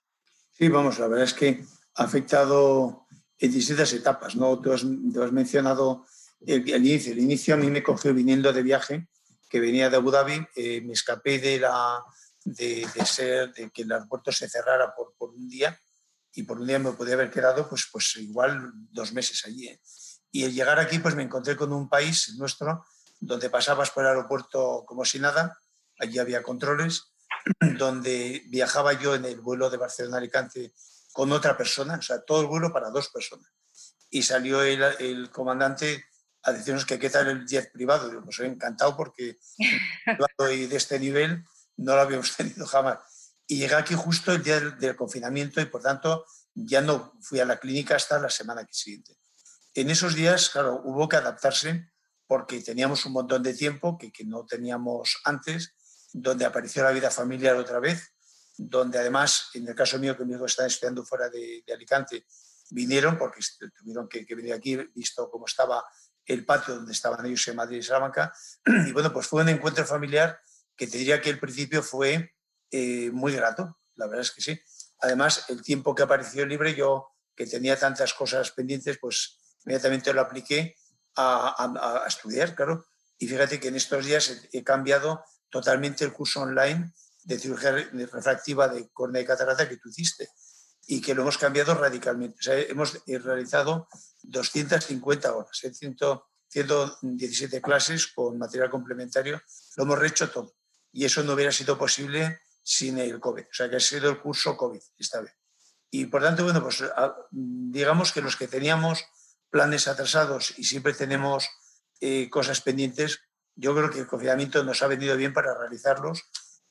Sí, 0.52 0.68
vamos, 0.68 0.98
la 0.98 1.08
verdad 1.08 1.24
es 1.24 1.34
que 1.34 1.64
ha 1.94 2.04
afectado 2.04 3.06
en 3.38 3.52
distintas 3.52 3.92
etapas. 3.92 4.36
¿no? 4.36 4.60
Tú, 4.60 4.72
has, 4.72 4.84
mencionado 4.84 6.06
el, 6.46 6.68
inicio. 6.68 7.12
El 7.12 7.18
inicio 7.18 7.54
a 7.54 7.58
mí 7.58 7.70
me 7.70 7.82
cogió 7.82 8.14
viniendo 8.14 8.52
de 8.52 8.62
viaje, 8.62 9.08
que 9.48 9.60
venía 9.60 9.90
de 9.90 9.96
Abu 9.96 10.10
Dhabi, 10.10 10.46
eh, 10.56 10.80
me 10.80 10.94
escapé 10.94 11.38
de, 11.38 11.60
la, 11.60 12.02
de, 12.44 12.86
ser, 13.04 13.52
de 13.52 13.70
que 13.70 13.82
el 13.82 13.92
aeropuerto 13.92 14.32
se 14.32 14.48
cerrara 14.48 14.94
por, 14.94 15.14
por 15.16 15.30
un 15.30 15.48
día 15.48 15.78
y 16.34 16.44
por 16.44 16.58
un 16.58 16.66
día 16.66 16.78
me 16.78 16.92
podía 16.92 17.14
haber 17.14 17.30
quedado 17.30 17.68
pues, 17.68 17.88
pues 17.92 18.16
igual 18.16 18.72
dos 18.90 19.12
meses 19.12 19.44
allí. 19.44 19.68
¿eh? 19.68 19.80
Y 20.32 20.44
el 20.44 20.54
llegar 20.54 20.80
aquí, 20.80 20.98
pues 20.98 21.14
me 21.14 21.22
encontré 21.22 21.56
con 21.56 21.72
un 21.72 21.88
país 21.88 22.34
nuestro 22.38 22.84
donde 23.20 23.50
pasabas 23.50 23.90
por 23.90 24.02
el 24.02 24.10
aeropuerto 24.10 24.84
como 24.84 25.04
si 25.04 25.20
nada, 25.20 25.56
allí 26.00 26.18
había 26.18 26.42
controles, 26.42 27.12
donde 27.78 28.42
viajaba 28.48 28.94
yo 28.94 29.14
en 29.14 29.24
el 29.26 29.40
vuelo 29.40 29.70
de 29.70 29.76
Barcelona-Alicante 29.76 30.72
con 31.12 31.30
otra 31.30 31.56
persona, 31.56 31.96
o 31.96 32.02
sea, 32.02 32.22
todo 32.22 32.40
el 32.40 32.48
vuelo 32.48 32.72
para 32.72 32.90
dos 32.90 33.10
personas. 33.10 33.46
Y 34.10 34.22
salió 34.22 34.62
el, 34.62 34.82
el 34.98 35.30
comandante 35.30 36.04
a 36.42 36.52
decirnos 36.52 36.84
que 36.84 36.98
qué 36.98 37.10
tal 37.10 37.28
el 37.28 37.46
jet 37.46 37.70
privado. 37.72 38.12
Yo 38.12 38.22
pues 38.22 38.40
encantado 38.40 38.96
porque 38.96 39.38
y 40.52 40.66
de 40.66 40.76
este 40.76 40.98
nivel 40.98 41.44
no 41.76 41.94
lo 41.94 42.00
habíamos 42.00 42.36
tenido 42.36 42.66
jamás. 42.66 42.98
Y 43.46 43.58
llegué 43.58 43.74
aquí 43.74 43.94
justo 43.94 44.32
el 44.32 44.42
día 44.42 44.58
del, 44.58 44.78
del, 44.78 44.96
confinamiento 44.96 45.60
y 45.60 45.66
por 45.66 45.82
tanto 45.82 46.24
ya 46.54 46.80
no 46.80 47.12
fui 47.20 47.40
a 47.40 47.44
la 47.44 47.58
clínica 47.58 47.96
hasta 47.96 48.18
la 48.18 48.30
semana 48.30 48.66
siguiente. 48.70 49.16
En 49.74 49.90
esos 49.90 50.14
días, 50.14 50.50
claro, 50.50 50.82
hubo 50.84 51.08
que 51.08 51.16
adaptarse 51.16 51.88
porque 52.26 52.60
teníamos 52.60 53.04
un 53.06 53.12
montón 53.12 53.42
de 53.42 53.54
tiempo 53.54 53.96
que, 53.98 54.12
que 54.12 54.24
no 54.24 54.44
teníamos 54.44 55.20
antes, 55.24 55.74
donde 56.12 56.44
apareció 56.44 56.82
la 56.82 56.92
vida 56.92 57.10
familiar 57.10 57.56
otra 57.56 57.78
vez, 57.80 58.12
donde 58.56 58.98
además, 58.98 59.50
en 59.54 59.68
el 59.68 59.74
caso 59.74 59.98
mío, 59.98 60.16
que 60.16 60.24
mi 60.24 60.34
hijo 60.34 60.46
está 60.46 60.66
estudiando 60.66 61.04
fuera 61.04 61.28
de, 61.28 61.64
Alicante, 61.72 62.26
vinieron 62.70 63.18
porque 63.18 63.40
tuvieron 63.78 64.08
que, 64.08 64.26
venir 64.34 64.52
aquí, 64.52 64.76
visto 64.94 65.30
cómo 65.30 65.46
estaba 65.46 65.84
el 66.24 66.44
patio 66.44 66.76
donde 66.76 66.92
estaban 66.92 67.24
ellos 67.26 67.46
en 67.48 67.56
Madrid 67.56 67.78
y 67.78 67.82
Salamanca. 67.82 68.32
Y 68.86 68.92
bueno, 68.92 69.12
pues 69.12 69.26
fue 69.26 69.42
un 69.42 69.48
encuentro 69.48 69.84
familiar 69.84 70.40
que 70.76 70.86
te 70.86 70.98
diría 70.98 71.20
que 71.20 71.30
al 71.30 71.38
principio 71.38 71.82
fue 71.82 72.34
eh, 72.70 73.10
muy 73.10 73.32
grato, 73.34 73.78
la 73.94 74.06
verdad 74.06 74.22
es 74.22 74.30
que 74.30 74.40
sí. 74.40 74.60
Además, 75.00 75.46
el 75.48 75.62
tiempo 75.62 75.94
que 75.94 76.02
apareció 76.02 76.46
libre, 76.46 76.74
yo 76.74 77.08
que 77.34 77.46
tenía 77.46 77.78
tantas 77.78 78.14
cosas 78.14 78.50
pendientes, 78.52 78.98
pues 79.00 79.38
inmediatamente 79.64 80.12
lo 80.12 80.20
apliqué 80.20 80.76
a, 81.16 82.04
estudiar, 82.06 82.54
claro. 82.54 82.86
Y 83.18 83.26
fíjate 83.26 83.60
que 83.60 83.68
en 83.68 83.76
estos 83.76 84.04
días 84.04 84.48
he, 84.52 84.64
cambiado 84.64 85.24
totalmente 85.50 86.04
el 86.04 86.12
curso 86.12 86.40
online 86.40 86.92
de 87.24 87.38
cirugía 87.38 87.72
refractiva 88.10 88.68
de 88.68 88.88
córnea 88.90 89.22
y 89.22 89.26
catarata 89.26 89.68
que 89.68 89.76
tú 89.76 89.90
hiciste 89.90 90.28
y 90.86 91.00
que 91.00 91.14
lo 91.14 91.22
hemos 91.22 91.38
cambiado 91.38 91.74
radicalmente. 91.74 92.38
O 92.40 92.42
sea, 92.42 92.58
hemos 92.58 92.98
realizado 93.06 93.88
250 94.22 95.34
horas, 95.34 95.60
117 96.48 97.62
clases 97.62 98.08
con 98.08 98.38
material 98.38 98.70
complementario, 98.70 99.40
lo 99.76 99.84
hemos 99.84 100.02
hecho 100.02 100.30
todo. 100.30 100.54
Y 100.90 101.04
eso 101.04 101.22
no 101.22 101.34
hubiera 101.34 101.52
sido 101.52 101.78
posible 101.78 102.40
sin 102.62 102.98
el 102.98 103.20
COVID. 103.20 103.44
O 103.44 103.54
sea, 103.54 103.70
que 103.70 103.76
ha 103.76 103.80
sido 103.80 104.10
el 104.10 104.20
curso 104.20 104.56
COVID 104.56 104.80
esta 104.98 105.20
vez. 105.20 105.32
Y 105.90 106.06
por 106.06 106.22
tanto, 106.22 106.44
bueno, 106.44 106.62
pues 106.62 106.82
digamos 107.30 108.12
que 108.12 108.22
los 108.22 108.36
que 108.36 108.48
teníamos 108.48 109.04
planes 109.52 109.86
atrasados 109.86 110.54
y 110.58 110.64
siempre 110.64 110.94
tenemos 110.94 111.46
eh, 112.00 112.28
cosas 112.30 112.62
pendientes, 112.62 113.20
yo 113.54 113.74
creo 113.76 113.90
que 113.90 114.00
el 114.00 114.06
confinamiento 114.06 114.64
nos 114.64 114.82
ha 114.82 114.86
venido 114.86 115.16
bien 115.16 115.34
para 115.34 115.56
realizarlos 115.56 116.24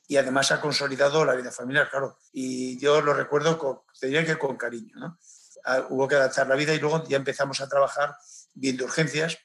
y 0.08 0.16
además 0.16 0.50
ha 0.50 0.60
consolidado 0.60 1.24
la 1.24 1.34
vida 1.34 1.52
familiar, 1.52 1.88
claro. 1.88 2.18
Y 2.32 2.78
yo 2.78 3.00
lo 3.00 3.14
recuerdo, 3.14 3.56
con, 3.56 3.78
que 4.00 4.38
con 4.38 4.56
cariño, 4.56 4.94
¿no? 4.96 5.18
Ah, 5.64 5.86
hubo 5.90 6.08
que 6.08 6.16
adaptar 6.16 6.48
la 6.48 6.56
vida 6.56 6.74
y 6.74 6.80
luego 6.80 7.06
ya 7.06 7.16
empezamos 7.16 7.60
a 7.60 7.68
trabajar 7.68 8.16
viendo 8.52 8.84
urgencias. 8.84 9.38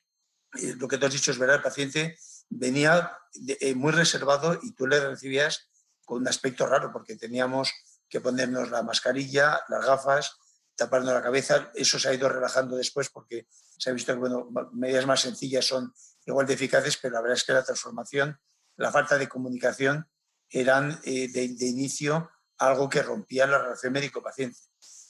Y 0.56 0.74
lo 0.74 0.88
que 0.88 0.98
tú 0.98 1.06
has 1.06 1.13
dicho 1.13 1.29
es 1.29 1.38
verdad, 1.38 1.58
el 1.58 1.62
paciente 1.62 2.17
venía 2.50 3.15
eh, 3.60 3.75
muy 3.75 3.91
reservado 3.91 4.60
y 4.63 4.74
tú 4.74 4.88
le 4.88 5.00
recibías 5.00 5.70
con 6.06 6.22
un 6.22 6.27
aspecto 6.27 6.65
raro 6.65 6.91
porque 6.91 7.15
teníamos 7.15 7.72
que 8.10 8.20
ponernos 8.20 8.72
la 8.72 8.82
mascarilla, 8.82 9.62
las 9.70 9.86
gafas, 9.86 10.38
taparnos 10.77 11.13
la 11.13 11.22
cabeza. 11.22 11.72
Eso 11.74 12.00
se 12.00 12.07
ha 12.07 12.13
ido 12.13 12.29
relajando 12.29 12.77
después 12.77 13.10
porque 13.10 13.48
se 13.50 13.89
ha 13.89 13.93
visto 13.93 14.13
que 14.13 14.19
bueno, 14.19 14.50
medidas 14.72 15.05
más 15.05 15.22
sencillas 15.22 15.65
son 15.65 15.93
igual 16.25 16.46
de 16.46 16.53
eficaces, 16.53 16.98
pero 16.98 17.15
la 17.15 17.22
verdad 17.22 17.38
es 17.38 17.43
que 17.43 17.53
la 17.53 17.63
transformación, 17.63 18.39
la 18.77 18.91
falta 18.91 19.17
de 19.17 19.27
comunicación 19.27 20.07
eran 20.50 21.00
eh, 21.03 21.29
de, 21.29 21.50
de, 21.50 21.65
inicio 21.65 22.29
algo 22.60 22.89
que 22.89 23.01
rompía 23.01 23.48
la 23.48 23.57
relación 23.57 23.93
médico-paciente. 23.93 24.60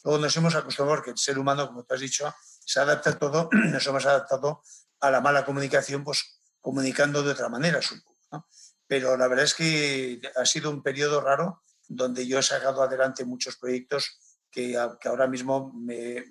Luego 0.03 0.19
nos 0.19 0.36
hemos 0.38 0.55
acostumbrado 0.55 1.03
que 1.03 1.12
el 1.12 1.17
ser 1.17 1.38
humano, 1.38 1.67
como 1.67 1.83
tú 1.83 1.93
has 1.93 2.01
dicho, 2.01 2.33
se 2.41 2.79
adapta 2.79 3.12
a 3.12 3.19
todo, 3.19 3.50
nos 3.51 3.86
hemos 3.86 4.05
adaptado 4.05 4.63
a 5.00 5.12
la 5.12 5.21
mala 5.21 5.45
comunicación, 5.45 6.03
pues 6.03 6.39
comunicando 6.59 7.24
de 7.24 7.31
otra 7.31 7.50
manera, 7.50 7.81
supongo. 7.81 8.17
¿no? 8.31 8.47
Pero 8.88 9.17
la 9.17 9.27
verdad 9.27 9.45
es 9.45 9.53
que 9.53 10.21
ha 10.36 10.45
sido 10.45 10.71
un 10.71 10.81
periodo 10.81 11.21
raro 11.21 11.62
donde 11.88 12.27
yo 12.27 12.39
he 12.39 12.43
sacado 12.43 12.81
adelante 12.81 13.25
muchos 13.25 13.57
proyectos 13.57 14.19
que, 14.51 14.77
ahora 14.77 15.27
mismo 15.27 15.72
me, 15.74 16.24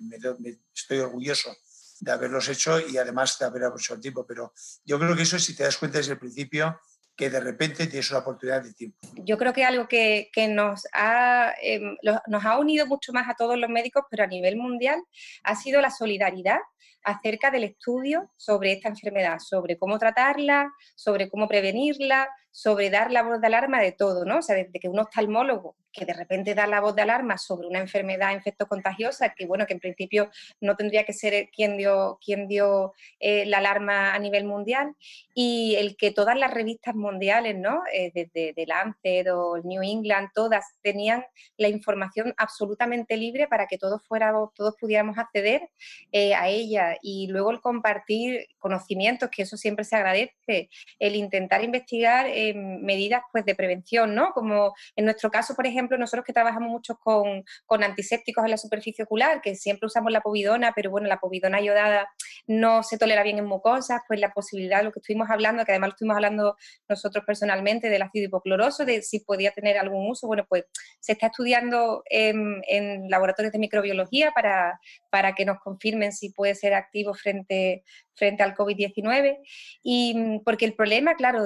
estoy 0.75 0.99
orgulloso 0.99 1.55
de 1.99 2.11
haberlos 2.11 2.47
hecho 2.49 2.79
y 2.79 2.97
además 2.97 3.37
de 3.39 3.45
haber 3.45 3.63
aprovechado 3.63 3.95
el 3.95 4.01
tiempo. 4.01 4.25
Pero 4.27 4.53
yo 4.85 4.99
creo 4.99 5.15
que 5.15 5.23
eso, 5.23 5.39
si 5.39 5.55
te 5.55 5.63
das 5.63 5.77
cuenta 5.77 5.97
desde 5.97 6.13
el 6.13 6.19
principio, 6.19 6.79
que 7.15 7.29
de 7.31 7.39
repente 7.39 7.87
tienes 7.87 8.11
una 8.11 8.19
oportunidad 8.19 8.61
de 8.61 8.73
tiempo. 8.73 8.99
Yo 9.25 9.37
creo 9.39 9.51
que 9.51 9.65
algo 9.65 9.87
que, 9.87 10.29
eh, 10.35 10.49
nos 10.49 10.85
ha 10.93 12.59
unido 12.59 12.85
mucho 12.85 13.11
más 13.11 13.27
a 13.27 13.33
todos 13.33 13.57
los 13.57 13.69
médicos, 13.69 14.03
pero 14.11 14.23
a 14.23 14.27
nivel 14.27 14.55
mundial, 14.55 15.01
ha 15.43 15.55
sido 15.55 15.81
la 15.81 15.89
solidaridad 15.89 16.59
acerca 17.03 17.49
del 17.49 17.63
estudio 17.63 18.29
sobre 18.35 18.73
esta 18.73 18.89
enfermedad, 18.89 19.39
sobre 19.39 19.77
cómo 19.77 19.97
tratarla, 19.97 20.71
sobre 20.95 21.29
cómo 21.29 21.47
prevenirla, 21.47 22.29
sobre 22.57 22.89
dar 22.89 23.11
la 23.11 23.21
voz 23.21 23.39
de 23.39 23.45
alarma 23.45 23.79
de 23.79 23.91
todo, 23.91 24.25
¿no? 24.25 24.39
O 24.39 24.41
sea, 24.41 24.55
desde 24.55 24.79
que 24.79 24.89
un 24.89 24.97
oftalmólogo 24.97 25.75
que 25.97 26.05
de 26.05 26.13
repente 26.13 26.55
da 26.55 26.67
la 26.67 26.79
voz 26.79 26.95
de 26.95 27.01
alarma 27.01 27.37
sobre 27.37 27.67
una 27.67 27.79
enfermedad 27.79 28.33
infectocontagiosa, 28.33 29.33
que 29.33 29.45
bueno, 29.45 29.65
que 29.65 29.73
en 29.73 29.79
principio 29.79 30.29
no 30.61 30.75
tendría 30.75 31.03
que 31.03 31.13
ser 31.13 31.49
quien 31.49 31.75
dio, 31.75 32.19
quien 32.23 32.47
dio 32.47 32.93
eh, 33.19 33.45
la 33.45 33.57
alarma 33.57 34.13
a 34.13 34.19
nivel 34.19 34.45
mundial, 34.45 34.95
y 35.33 35.75
el 35.75 35.97
que 35.97 36.11
todas 36.11 36.37
las 36.37 36.51
revistas 36.51 36.95
mundiales, 36.95 37.57
¿no? 37.57 37.81
Eh, 37.93 38.11
desde 38.13 38.53
The 38.53 38.65
Lancet 38.65 39.27
o 39.29 39.57
New 39.63 39.81
England, 39.83 40.29
todas 40.33 40.65
tenían 40.81 41.25
la 41.57 41.67
información 41.67 42.33
absolutamente 42.37 43.17
libre 43.17 43.47
para 43.47 43.67
que 43.67 43.77
todos 43.77 44.01
fuéramos, 44.07 44.53
todos 44.53 44.75
pudiéramos 44.79 45.17
acceder 45.17 45.69
eh, 46.11 46.33
a 46.33 46.47
ella 46.47 46.97
y 47.01 47.27
luego 47.27 47.51
el 47.51 47.61
compartir 47.61 48.47
conocimientos, 48.59 49.29
que 49.29 49.43
eso 49.43 49.57
siempre 49.57 49.85
se 49.85 49.95
agradece, 49.95 50.69
el 50.99 51.15
intentar 51.15 51.63
investigar 51.63 52.27
eh, 52.49 52.53
medidas 52.53 53.21
pues, 53.31 53.45
de 53.45 53.55
prevención, 53.55 54.15
¿no? 54.15 54.31
Como 54.33 54.73
en 54.95 55.05
nuestro 55.05 55.29
caso, 55.31 55.55
por 55.55 55.67
ejemplo, 55.67 55.97
nosotros 55.97 56.25
que 56.25 56.33
trabajamos 56.33 56.69
mucho 56.69 56.97
con, 56.97 57.43
antisépticos 57.83 58.43
en 58.43 58.51
la 58.51 58.57
superficie 58.57 59.03
ocular, 59.03 59.41
que 59.41 59.55
siempre 59.55 59.87
usamos 59.87 60.11
la 60.11 60.21
povidona, 60.21 60.73
pero 60.75 60.91
bueno, 60.91 61.07
la 61.07 61.19
povidona 61.19 61.61
iodada 61.61 62.09
no 62.47 62.83
se 62.83 62.97
tolera 62.97 63.23
bien 63.23 63.37
en 63.37 63.45
mucosas, 63.45 64.01
pues 64.07 64.19
la 64.19 64.31
posibilidad, 64.31 64.83
lo 64.83 64.91
que 64.91 64.99
estuvimos 64.99 65.29
hablando, 65.29 65.63
que 65.65 65.71
además 65.71 65.89
lo 65.89 65.93
estuvimos 65.93 66.15
hablando 66.15 66.57
nosotros 66.89 67.23
personalmente, 67.25 67.89
del 67.89 68.01
ácido 68.01 68.25
hipocloroso, 68.25 68.85
de 68.85 69.01
si 69.01 69.19
podía 69.19 69.51
tener 69.51 69.77
algún 69.77 70.09
uso, 70.09 70.27
bueno, 70.27 70.45
pues 70.47 70.65
se 70.99 71.13
está 71.13 71.27
estudiando 71.27 72.03
en, 72.09 72.61
en 72.67 73.09
laboratorios 73.09 73.53
de 73.53 73.59
microbiología 73.59 74.31
para, 74.31 74.79
para 75.09 75.33
que 75.33 75.45
nos 75.45 75.59
confirmen 75.59 76.11
si 76.11 76.29
puede 76.29 76.55
ser 76.55 76.73
activo 76.73 77.13
frente, 77.13 77.83
frente 78.15 78.43
al 78.43 78.55
COVID-19. 78.55 79.37
Y 79.83 80.39
porque 80.43 80.65
el 80.65 80.75
problema, 80.75 81.15
claro, 81.15 81.45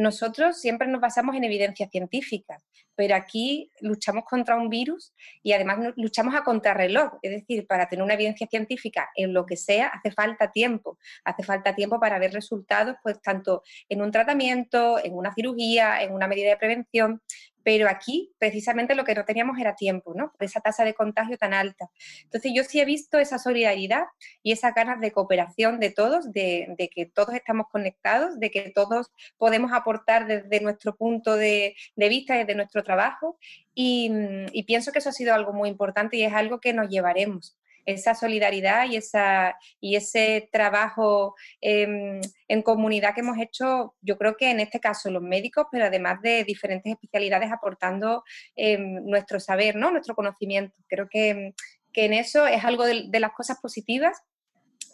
nosotros 0.00 0.58
siempre 0.60 0.88
nos 0.88 1.00
basamos 1.00 1.36
en 1.36 1.44
evidencia 1.44 1.88
científica, 1.88 2.58
pero 3.00 3.14
aquí 3.14 3.72
luchamos 3.80 4.24
contra 4.26 4.56
un 4.56 4.68
virus 4.68 5.14
y 5.42 5.54
además 5.54 5.94
luchamos 5.96 6.34
a 6.34 6.44
contrarreloj. 6.44 7.14
Es 7.22 7.30
decir, 7.30 7.66
para 7.66 7.88
tener 7.88 8.02
una 8.02 8.12
evidencia 8.12 8.46
científica 8.46 9.08
en 9.16 9.32
lo 9.32 9.46
que 9.46 9.56
sea 9.56 9.86
hace 9.86 10.10
falta 10.10 10.52
tiempo. 10.52 10.98
Hace 11.24 11.42
falta 11.42 11.74
tiempo 11.74 11.98
para 11.98 12.18
ver 12.18 12.34
resultados, 12.34 12.96
pues 13.02 13.18
tanto 13.22 13.62
en 13.88 14.02
un 14.02 14.10
tratamiento, 14.10 15.02
en 15.02 15.14
una 15.14 15.32
cirugía, 15.32 16.02
en 16.02 16.12
una 16.12 16.28
medida 16.28 16.50
de 16.50 16.58
prevención. 16.58 17.22
Pero 17.62 17.88
aquí, 17.88 18.32
precisamente, 18.38 18.94
lo 18.94 19.04
que 19.04 19.14
no 19.14 19.24
teníamos 19.24 19.58
era 19.58 19.74
tiempo, 19.74 20.14
¿no? 20.14 20.32
Esa 20.40 20.60
tasa 20.60 20.84
de 20.84 20.94
contagio 20.94 21.36
tan 21.36 21.52
alta. 21.52 21.90
Entonces, 22.24 22.52
yo 22.54 22.64
sí 22.64 22.80
he 22.80 22.84
visto 22.84 23.18
esa 23.18 23.38
solidaridad 23.38 24.04
y 24.42 24.52
esas 24.52 24.74
ganas 24.74 25.00
de 25.00 25.12
cooperación 25.12 25.78
de 25.78 25.90
todos, 25.90 26.32
de, 26.32 26.74
de 26.78 26.88
que 26.88 27.06
todos 27.06 27.34
estamos 27.34 27.66
conectados, 27.70 28.38
de 28.40 28.50
que 28.50 28.72
todos 28.74 29.08
podemos 29.36 29.72
aportar 29.72 30.26
desde 30.26 30.60
nuestro 30.60 30.96
punto 30.96 31.36
de, 31.36 31.74
de 31.96 32.08
vista, 32.08 32.34
desde 32.34 32.54
nuestro 32.54 32.82
trabajo. 32.90 33.38
Y, 33.74 34.10
y 34.52 34.62
pienso 34.64 34.92
que 34.92 34.98
eso 34.98 35.10
ha 35.10 35.12
sido 35.12 35.34
algo 35.34 35.52
muy 35.52 35.68
importante 35.68 36.16
y 36.16 36.24
es 36.24 36.32
algo 36.32 36.60
que 36.60 36.72
nos 36.72 36.88
llevaremos 36.88 37.56
esa 37.86 38.14
solidaridad 38.14 38.86
y, 38.88 38.96
esa, 38.96 39.56
y 39.80 39.96
ese 39.96 40.48
trabajo 40.52 41.34
eh, 41.60 42.20
en 42.48 42.62
comunidad 42.62 43.14
que 43.14 43.20
hemos 43.20 43.38
hecho, 43.38 43.94
yo 44.00 44.18
creo 44.18 44.36
que 44.36 44.50
en 44.50 44.60
este 44.60 44.80
caso 44.80 45.10
los 45.10 45.22
médicos, 45.22 45.66
pero 45.70 45.86
además 45.86 46.20
de 46.22 46.44
diferentes 46.44 46.92
especialidades 46.92 47.52
aportando 47.52 48.24
eh, 48.56 48.78
nuestro 48.78 49.40
saber, 49.40 49.76
¿no? 49.76 49.90
nuestro 49.90 50.14
conocimiento. 50.14 50.76
Creo 50.88 51.08
que, 51.08 51.54
que 51.92 52.04
en 52.04 52.14
eso 52.14 52.46
es 52.46 52.64
algo 52.64 52.84
de, 52.84 53.08
las 53.20 53.32
cosas 53.32 53.58
positivas 53.60 54.22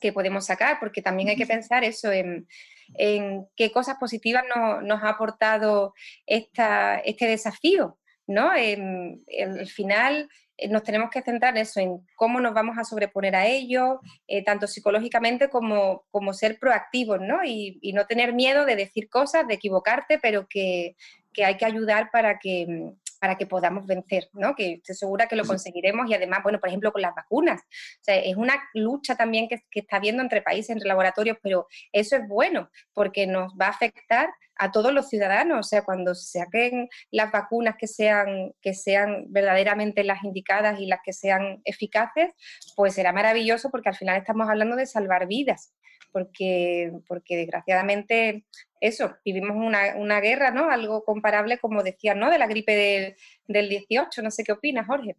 que 0.01 0.13
podemos 0.13 0.47
sacar, 0.47 0.79
porque 0.81 1.03
también 1.03 1.29
hay 1.29 1.37
que 1.37 1.47
pensar 1.47 1.85
eso 1.85 2.13
en, 2.13 2.47
en 2.95 3.47
qué 3.57 3.73
cosas 3.73 3.97
positivas 3.99 4.45
no, 4.55 4.81
nos 4.83 5.03
ha 5.03 5.11
aportado 5.11 5.95
esta, 6.27 6.99
este 6.99 7.27
desafío. 7.27 7.99
¿no? 8.27 8.55
En, 8.57 9.23
en 9.29 9.59
el 9.59 9.69
final 9.69 10.29
eh, 10.59 10.69
nos 10.69 10.83
tenemos 10.83 11.11
que 11.11 11.23
centrar 11.23 11.57
en 11.57 11.63
eso, 11.63 11.81
en 11.81 11.99
cómo 12.17 12.41
nos 12.41 12.55
vamos 12.55 12.79
a 12.79 12.85
sobreponer 12.85 13.37
a 13.37 13.47
ello, 13.47 14.01
eh, 14.27 14.43
tanto 14.45 14.67
psicológicamente 14.67 15.49
como, 15.49 16.05
como 16.11 16.33
ser 16.33 16.59
proactivos, 16.59 17.21
¿no? 17.21 17.45
Y, 17.45 17.79
y, 17.83 17.93
no 17.93 18.07
tener 18.07 18.33
miedo 18.33 18.65
de 18.65 18.77
decir 18.77 19.09
cosas, 19.09 19.47
de 19.47 19.55
equivocarte, 19.55 20.19
pero 20.19 20.47
que, 20.49 20.97
que 21.33 21.45
hay 21.45 21.57
que 21.57 21.67
ayudar 21.67 22.11
para 22.11 22.39
que, 22.39 22.95
para 23.27 23.37
que 23.37 23.47
podamos 23.47 23.87
vencer, 23.87 24.29
¿no? 24.35 24.55
Que 24.55 24.75
estoy 24.75 24.95
segura 24.95 25.27
que 25.27 25.35
lo 25.35 25.45
conseguiremos 25.45 26.09
y 26.09 26.15
además, 26.15 26.45
bueno, 26.45 26.61
por 26.61 26.69
ejemplo, 26.69 26.93
con 26.93 27.03
las 27.03 27.13
vacunas. 27.13 27.61
O 27.61 28.03
sea, 28.05 28.15
es 28.15 28.37
una 28.37 28.55
lucha 28.73 29.17
también 29.17 29.49
que, 29.49 29.65
que 29.69 29.81
está 29.81 29.97
habiendo 29.97 30.23
entre 30.23 30.43
países, 30.43 30.71
entre 30.71 30.87
laboratorios, 30.87 31.37
pero 31.43 31.67
eso 31.91 32.15
es 32.15 32.29
bueno 32.29 32.71
porque 32.95 33.27
nos 33.27 33.53
va 33.61 33.67
a 33.67 33.71
afectar 33.71 34.29
a 34.55 34.71
todos 34.71 34.93
los 34.93 35.09
ciudadanos, 35.09 35.59
o 35.59 35.69
sea, 35.69 35.83
cuando 35.83 36.15
se 36.15 36.39
saquen 36.39 36.89
las 37.11 37.33
vacunas 37.33 37.75
que 37.77 37.89
sean, 37.89 38.53
que 38.63 38.75
sean 38.75 39.25
verdaderamente 39.27 40.05
las 40.05 40.23
indicadas 40.23 40.79
y 40.79 40.87
las 40.87 41.01
que 41.05 41.13
sean 41.13 41.61
eficaces, 41.65 42.31
pues 42.77 42.95
será 42.95 43.13
maravilloso 43.13 43.71
porque 43.71 43.89
al 43.89 43.97
final 43.97 44.17
estamos 44.17 44.49
hablando 44.49 44.77
de 44.77 44.87
salvar 44.87 45.27
vidas, 45.27 45.75
porque, 46.13 46.93
porque 47.07 47.37
desgraciadamente 47.37 48.45
eso, 48.81 49.17
vivimos 49.25 49.57
una, 49.57 49.97
una 49.97 50.21
guerra, 50.21 50.51
¿no? 50.51 50.71
Algo 50.71 51.05
comparable, 51.05 51.59
como 51.59 51.83
decía, 51.83 52.15
¿no? 52.15 52.31
De 52.31 52.39
la 52.39 52.47
gripe 52.47 52.75
del, 52.75 53.17
del 53.47 53.69
18, 53.69 54.23
no 54.23 54.31
sé 54.31 54.45
qué 54.45 54.53
opinas, 54.53 54.87
Jorge. 54.87 55.17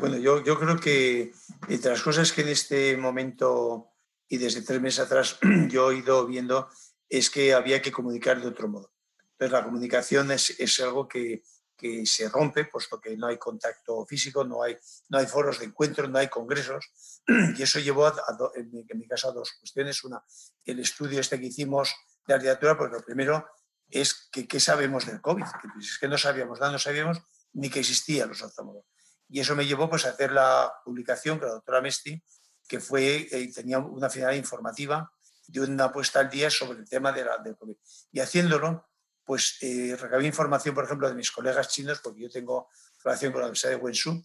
Bueno, 0.00 0.18
yo, 0.18 0.42
yo 0.42 0.58
creo 0.58 0.76
que 0.78 1.32
entre 1.68 1.90
las 1.90 2.02
cosas 2.02 2.32
que 2.32 2.42
en 2.42 2.48
este 2.48 2.96
momento 2.96 3.92
y 4.28 4.36
desde 4.38 4.62
tres 4.62 4.80
meses 4.80 5.00
atrás 5.00 5.38
yo 5.68 5.92
he 5.92 5.98
ido 5.98 6.26
viendo 6.26 6.68
es 7.08 7.30
que 7.30 7.54
había 7.54 7.80
que 7.80 7.92
comunicar 7.92 8.40
de 8.40 8.48
otro 8.48 8.68
modo. 8.68 8.90
Entonces, 9.32 9.52
la 9.52 9.64
comunicación 9.64 10.32
es, 10.32 10.58
es 10.58 10.80
algo 10.80 11.06
que, 11.06 11.42
que, 11.76 12.06
se 12.06 12.28
rompe, 12.28 12.64
puesto 12.64 13.00
que 13.00 13.16
no 13.16 13.26
hay 13.26 13.38
contacto 13.38 14.04
físico, 14.06 14.44
no 14.44 14.62
hay, 14.62 14.76
no 15.08 15.18
hay 15.18 15.26
foros 15.26 15.58
de 15.58 15.66
encuentro, 15.66 16.08
no 16.08 16.18
hay 16.18 16.28
congresos, 16.28 16.90
y 17.56 17.62
eso 17.62 17.78
llevó, 17.80 18.06
a, 18.06 18.10
a, 18.10 18.36
en, 18.54 18.70
mi, 18.70 18.84
en, 18.88 19.08
caso, 19.08 19.28
a 19.28 19.32
dos 19.32 19.52
cuestiones. 19.58 20.02
Una, 20.04 20.22
el 20.64 20.80
estudio 20.80 21.20
este 21.20 21.38
que 21.38 21.46
hicimos 21.46 21.94
de 22.26 22.36
literatura, 22.36 22.76
porque 22.76 22.96
lo 22.96 23.04
primero 23.04 23.46
es 23.88 24.28
que 24.32 24.48
qué 24.48 24.60
sabemos 24.60 25.06
del 25.06 25.20
COVID, 25.20 25.44
que 25.44 25.68
pues, 25.72 25.86
es 25.86 25.98
que 25.98 26.08
no 26.08 26.18
sabíamos 26.18 26.60
nada, 26.60 26.72
no 26.72 26.78
sabíamos 26.78 27.18
ni 27.52 27.70
que 27.70 27.80
existían 27.80 28.28
los 28.28 28.42
oftalmólogos. 28.42 28.86
Y 29.28 29.40
eso 29.40 29.56
me 29.56 29.66
llevó 29.66 29.88
pues, 29.88 30.06
a 30.06 30.10
hacer 30.10 30.32
la 30.32 30.72
publicación 30.84 31.38
con 31.38 31.48
la 31.48 31.54
doctora 31.54 31.80
Mesti, 31.80 32.22
que 32.68 32.80
fue, 32.80 33.28
eh, 33.30 33.52
tenía 33.52 33.78
una 33.78 34.10
finalidad 34.10 34.38
informativa 34.38 35.10
de 35.46 35.60
una 35.60 35.92
puesta 35.92 36.20
al 36.20 36.30
día 36.30 36.50
sobre 36.50 36.80
el 36.80 36.88
tema 36.88 37.12
de 37.12 37.24
la, 37.24 37.38
del 37.38 37.56
COVID. 37.56 37.76
Y 38.12 38.20
haciéndolo, 38.20 38.88
pues 39.26 39.58
eh, 39.60 39.96
recabé 40.00 40.24
información, 40.24 40.74
por 40.74 40.84
ejemplo, 40.84 41.08
de 41.08 41.14
mis 41.14 41.32
colegas 41.32 41.68
chinos, 41.68 41.98
porque 41.98 42.22
yo 42.22 42.30
tengo 42.30 42.68
relación 43.02 43.32
con 43.32 43.40
la 43.40 43.48
Universidad 43.48 43.72
de 43.72 43.76
Wenzhou, 43.76 44.24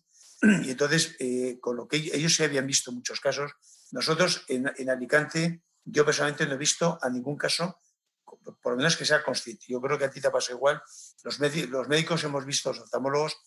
y 0.63 0.71
entonces, 0.71 1.15
eh, 1.19 1.57
con 1.59 1.75
lo 1.75 1.87
que 1.87 1.97
ellos 1.97 2.35
se 2.35 2.45
habían 2.45 2.67
visto 2.67 2.91
muchos 2.91 3.19
casos, 3.19 3.51
nosotros 3.91 4.45
en, 4.47 4.71
en, 4.77 4.89
Alicante, 4.89 5.63
yo 5.83 6.05
personalmente 6.05 6.45
no 6.45 6.53
he 6.53 6.57
visto 6.57 6.99
a 7.01 7.09
ningún 7.09 7.35
caso, 7.35 7.79
por 8.23 8.73
lo 8.73 8.77
menos 8.77 8.95
que 8.95 9.05
sea 9.05 9.23
consciente. 9.23 9.65
Yo 9.67 9.81
creo 9.81 9.97
que 9.97 10.05
a 10.05 10.09
ti 10.09 10.21
te 10.21 10.31
pasa 10.31 10.53
igual. 10.53 10.81
Los, 11.23 11.39
los 11.39 11.87
médicos 11.87 12.23
hemos 12.23 12.45
visto, 12.45 12.69
los 12.69 12.79
oftalmólogos, 12.79 13.37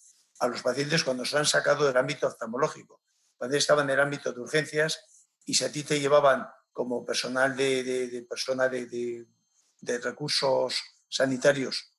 a 0.41 0.49
los 0.49 0.63
pacientes 0.63 1.05
cuando 1.05 1.25
se 1.25 1.39
han 1.39 1.47
sacado 1.47 1.87
del 1.87 1.97
ámbito 1.97 2.27
oftalmológico. 2.27 3.01
Cuando 3.37 3.57
estaban 3.57 3.87
en 3.89 3.95
el 3.95 4.01
ámbito 4.01 4.33
de 4.33 4.41
urgencias 4.41 5.31
y 5.45 5.55
si 5.55 5.65
a 5.65 5.73
ti 5.73 5.85
te 5.85 6.01
llevaban 6.01 6.47
como 6.73 7.05
personal 7.05 7.57
de, 7.57 7.83
de, 7.83 8.09
de 8.09 8.23
persona 8.23 8.69
de, 8.69 9.27
de 9.81 9.99
recursos 9.99 10.83
sanitarios 11.15 11.93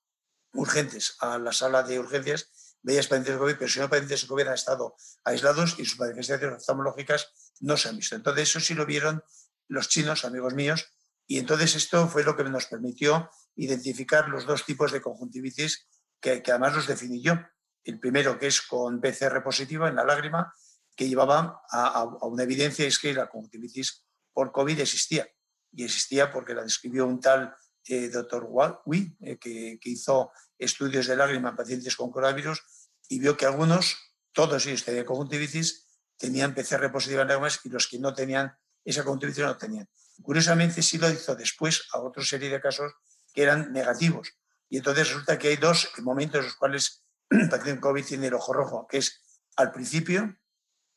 urgentes 0.54 1.16
a 1.20 1.38
la 1.38 1.54
sala 1.54 1.84
de 1.84 2.00
urgencias, 2.00 2.78
veías 2.82 3.08
pacientes 3.08 3.34
de 3.34 3.40
COVID, 3.40 3.56
pero 3.56 3.70
si 3.70 3.80
no 3.80 3.90
pacientes 3.90 4.22
de 4.22 4.28
COVID 4.28 4.48
han 4.48 4.54
estado 4.54 4.96
aislados 5.24 5.80
y 5.80 5.86
sus 5.86 6.00
manifestaciones 6.00 6.58
oftalmológicas 6.58 7.54
no 7.62 7.78
se 7.78 7.90
han 7.90 7.98
visto. 7.98 8.16
Entonces, 8.16 8.50
eso 8.50 8.60
sí 8.60 8.74
lo 8.74 8.86
vieron 8.86 9.24
los 9.68 9.88
chinos, 9.88 10.26
amigos 10.26 10.54
míos, 10.54 10.94
y 11.28 11.40
entonces 11.40 11.76
esto 11.76 12.08
fue 12.08 12.24
lo 12.24 12.36
que 12.36 12.44
nos 12.44 12.68
permitió 12.68 13.30
identificar 13.56 14.28
los 14.28 14.46
dos 14.46 14.66
tipos 14.66 14.92
de 14.92 15.02
conjuntivitis 15.02 15.88
que, 16.20 16.44
además 16.48 16.76
los 16.76 16.88
definí 16.88 17.22
yo. 17.22 17.36
El 17.84 18.00
primero, 18.00 18.38
que 18.38 18.48
es 18.48 18.62
con 18.62 19.00
PCR 19.00 19.42
positiva 19.44 19.88
en 19.88 19.96
la 19.96 20.04
lágrima, 20.04 20.54
que 20.96 21.08
llevaba 21.08 21.62
a, 21.70 22.04
una 22.04 22.44
evidencia, 22.44 22.86
es 22.86 23.00
que 23.00 23.14
la 23.14 23.30
conjuntivitis 23.30 24.06
por 24.34 24.52
COVID 24.52 24.80
existía. 24.80 25.28
Y 25.72 25.84
existía 25.84 26.32
porque 26.32 26.54
la 26.54 26.64
describió 26.64 27.06
un 27.06 27.20
tal 27.20 27.56
eh, 27.88 28.10
doctor 28.10 28.48
Wei, 28.86 29.16
eh, 29.22 29.38
que, 29.38 29.80
que, 29.80 29.90
hizo 29.90 30.32
estudios 30.58 31.08
de 31.08 31.16
lágrima 31.16 31.50
en 31.50 31.56
pacientes 31.56 31.96
con 31.96 32.12
coronavirus 32.12 32.64
y 33.10 33.20
vio 33.20 33.38
que 33.38 33.46
algunos, 33.46 33.98
todos 34.32 34.66
ellos 34.66 34.84
tenían 34.84 35.06
conjuntivitis, 35.06 35.86
tenían 36.18 36.56
PCR 36.56 36.92
positiva 36.92 37.22
en 37.22 37.28
lágrimas 37.28 37.60
y 37.64 37.70
los 37.70 37.88
que 37.88 38.00
no 38.00 38.14
tenían 38.14 38.56
esa 38.84 39.04
conjuntivitis 39.04 39.44
no 39.44 39.58
tenían. 39.58 39.90
Curiosamente, 40.22 40.82
sí 40.82 40.98
lo 40.98 41.10
hizo 41.10 41.36
después 41.36 41.88
a 41.92 42.00
otra 42.00 42.24
serie 42.24 42.50
de 42.50 42.62
casos 42.62 42.94
que 43.34 43.44
eran 43.44 43.74
negativos. 43.74 44.34
Y 44.70 44.78
entonces 44.78 45.10
resulta 45.10 45.38
que 45.38 45.50
hay 45.50 45.58
dos 45.58 45.90
momentos 46.00 46.40
en 46.40 46.46
los 46.46 46.56
cuales 46.56 47.04
el 47.30 47.50
paciente 47.50 47.82
COVID 47.82 48.06
tiene 48.06 48.28
el 48.28 48.34
ojo 48.34 48.54
rojo, 48.54 48.88
que 48.88 48.98
es 48.98 49.22
al 49.58 49.72
principio 49.72 50.38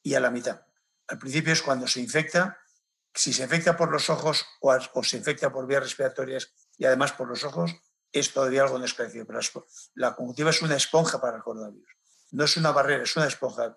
y 0.02 0.14
a 0.14 0.21
la 0.21 0.30
mitad. 0.30 0.62
Al 1.09 1.18
principio 1.18 1.52
es 1.52 1.62
cuando 1.62 1.87
se 1.87 2.00
infecta, 2.00 2.59
si 3.14 3.33
se 3.33 3.42
infecta 3.42 3.76
por 3.76 3.90
los 3.90 4.11
ojos 4.11 4.47
o, 4.61 4.76
o 4.95 5.02
se 5.02 5.16
infecta 5.16 5.50
por 5.50 5.66
vías 5.66 5.83
respiratorias 5.83 6.52
y 6.78 6.85
además 6.85 7.12
por 7.12 7.28
los 7.28 7.44
ojos, 7.44 7.75
es 8.12 8.32
todavía 8.32 8.62
algo. 8.62 8.80
Pero 8.97 9.40
la 9.94 10.14
conjuntiva 10.14 10.50
es 10.50 10.62
una 10.62 10.76
esponja 10.76 11.20
para 11.20 11.37
el 11.37 11.42
coronavirus. 11.42 11.90
No 12.30 12.44
es 12.44 12.56
una 12.56 12.70
barrera, 12.70 13.02
es 13.02 13.16
una 13.16 13.26
esponja. 13.26 13.76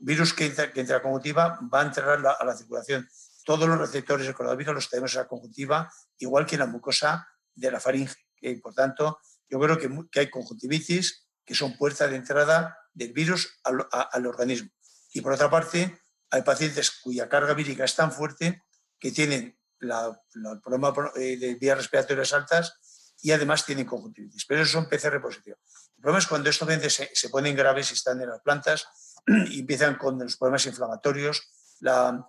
Virus 0.00 0.32
que 0.32 0.46
entra, 0.46 0.72
que 0.72 0.80
a 0.80 0.84
la 0.84 1.02
conjuntiva 1.02 1.58
va 1.72 1.80
a 1.80 1.84
entrar 1.84 2.24
a 2.26 2.44
la, 2.44 2.56
circulación. 2.56 3.08
Todos 3.44 3.68
los 3.68 3.78
receptores 3.78 4.26
del 4.26 4.34
coronavirus 4.34 4.74
los 4.74 4.90
tenemos 4.90 5.14
en 5.14 5.20
la 5.20 5.28
conjuntiva, 5.28 5.92
igual 6.18 6.46
que 6.46 6.54
en 6.54 6.60
la 6.60 6.66
mucosa 6.66 7.28
de 7.54 7.70
la 7.70 7.80
faringe. 7.80 8.16
Y 8.40 8.56
por 8.56 8.74
tanto, 8.74 9.18
yo 9.48 9.58
creo 9.60 9.78
que, 9.78 10.20
hay 10.20 10.30
conjuntivitis 10.30 11.28
que 11.44 11.54
son 11.54 11.76
puertas 11.76 12.10
de 12.10 12.16
entrada 12.16 12.78
del 12.92 13.12
virus 13.12 13.60
al, 13.64 13.86
al 13.90 14.26
organismo. 14.26 14.70
Y 15.12 15.20
por 15.20 15.32
otra 15.32 15.48
parte, 15.48 16.00
hay 16.30 16.42
pacientes 16.42 16.90
cuya 17.02 17.28
carga 17.28 17.54
vírica 17.54 17.84
es 17.84 17.94
tan 17.94 18.12
fuerte 18.12 18.62
que 18.98 19.12
tienen 19.12 19.56
la, 19.80 20.20
la, 20.34 20.52
el 20.52 20.60
problema 20.60 20.92
eh, 21.16 21.36
de 21.36 21.54
vías 21.54 21.78
respiratorias 21.78 22.32
altas 22.32 23.14
y 23.22 23.32
además 23.32 23.64
tienen 23.64 23.86
conjuntivitis. 23.86 24.44
Pero 24.46 24.62
eso 24.62 24.72
son 24.72 24.88
PCR 24.88 25.20
positivo. 25.20 25.56
El 25.96 26.02
problema 26.02 26.18
es 26.18 26.26
cuando 26.26 26.50
estos 26.50 26.66
pacientes 26.66 26.94
se, 26.94 27.10
se, 27.14 27.28
ponen 27.28 27.56
graves 27.56 27.90
y 27.90 27.94
están 27.94 28.20
en 28.20 28.28
las 28.28 28.40
plantas 28.40 28.86
y 29.26 29.60
empiezan 29.60 29.96
con 29.96 30.18
los 30.18 30.36
problemas 30.36 30.66
inflamatorios, 30.66 31.42
la 31.80 32.26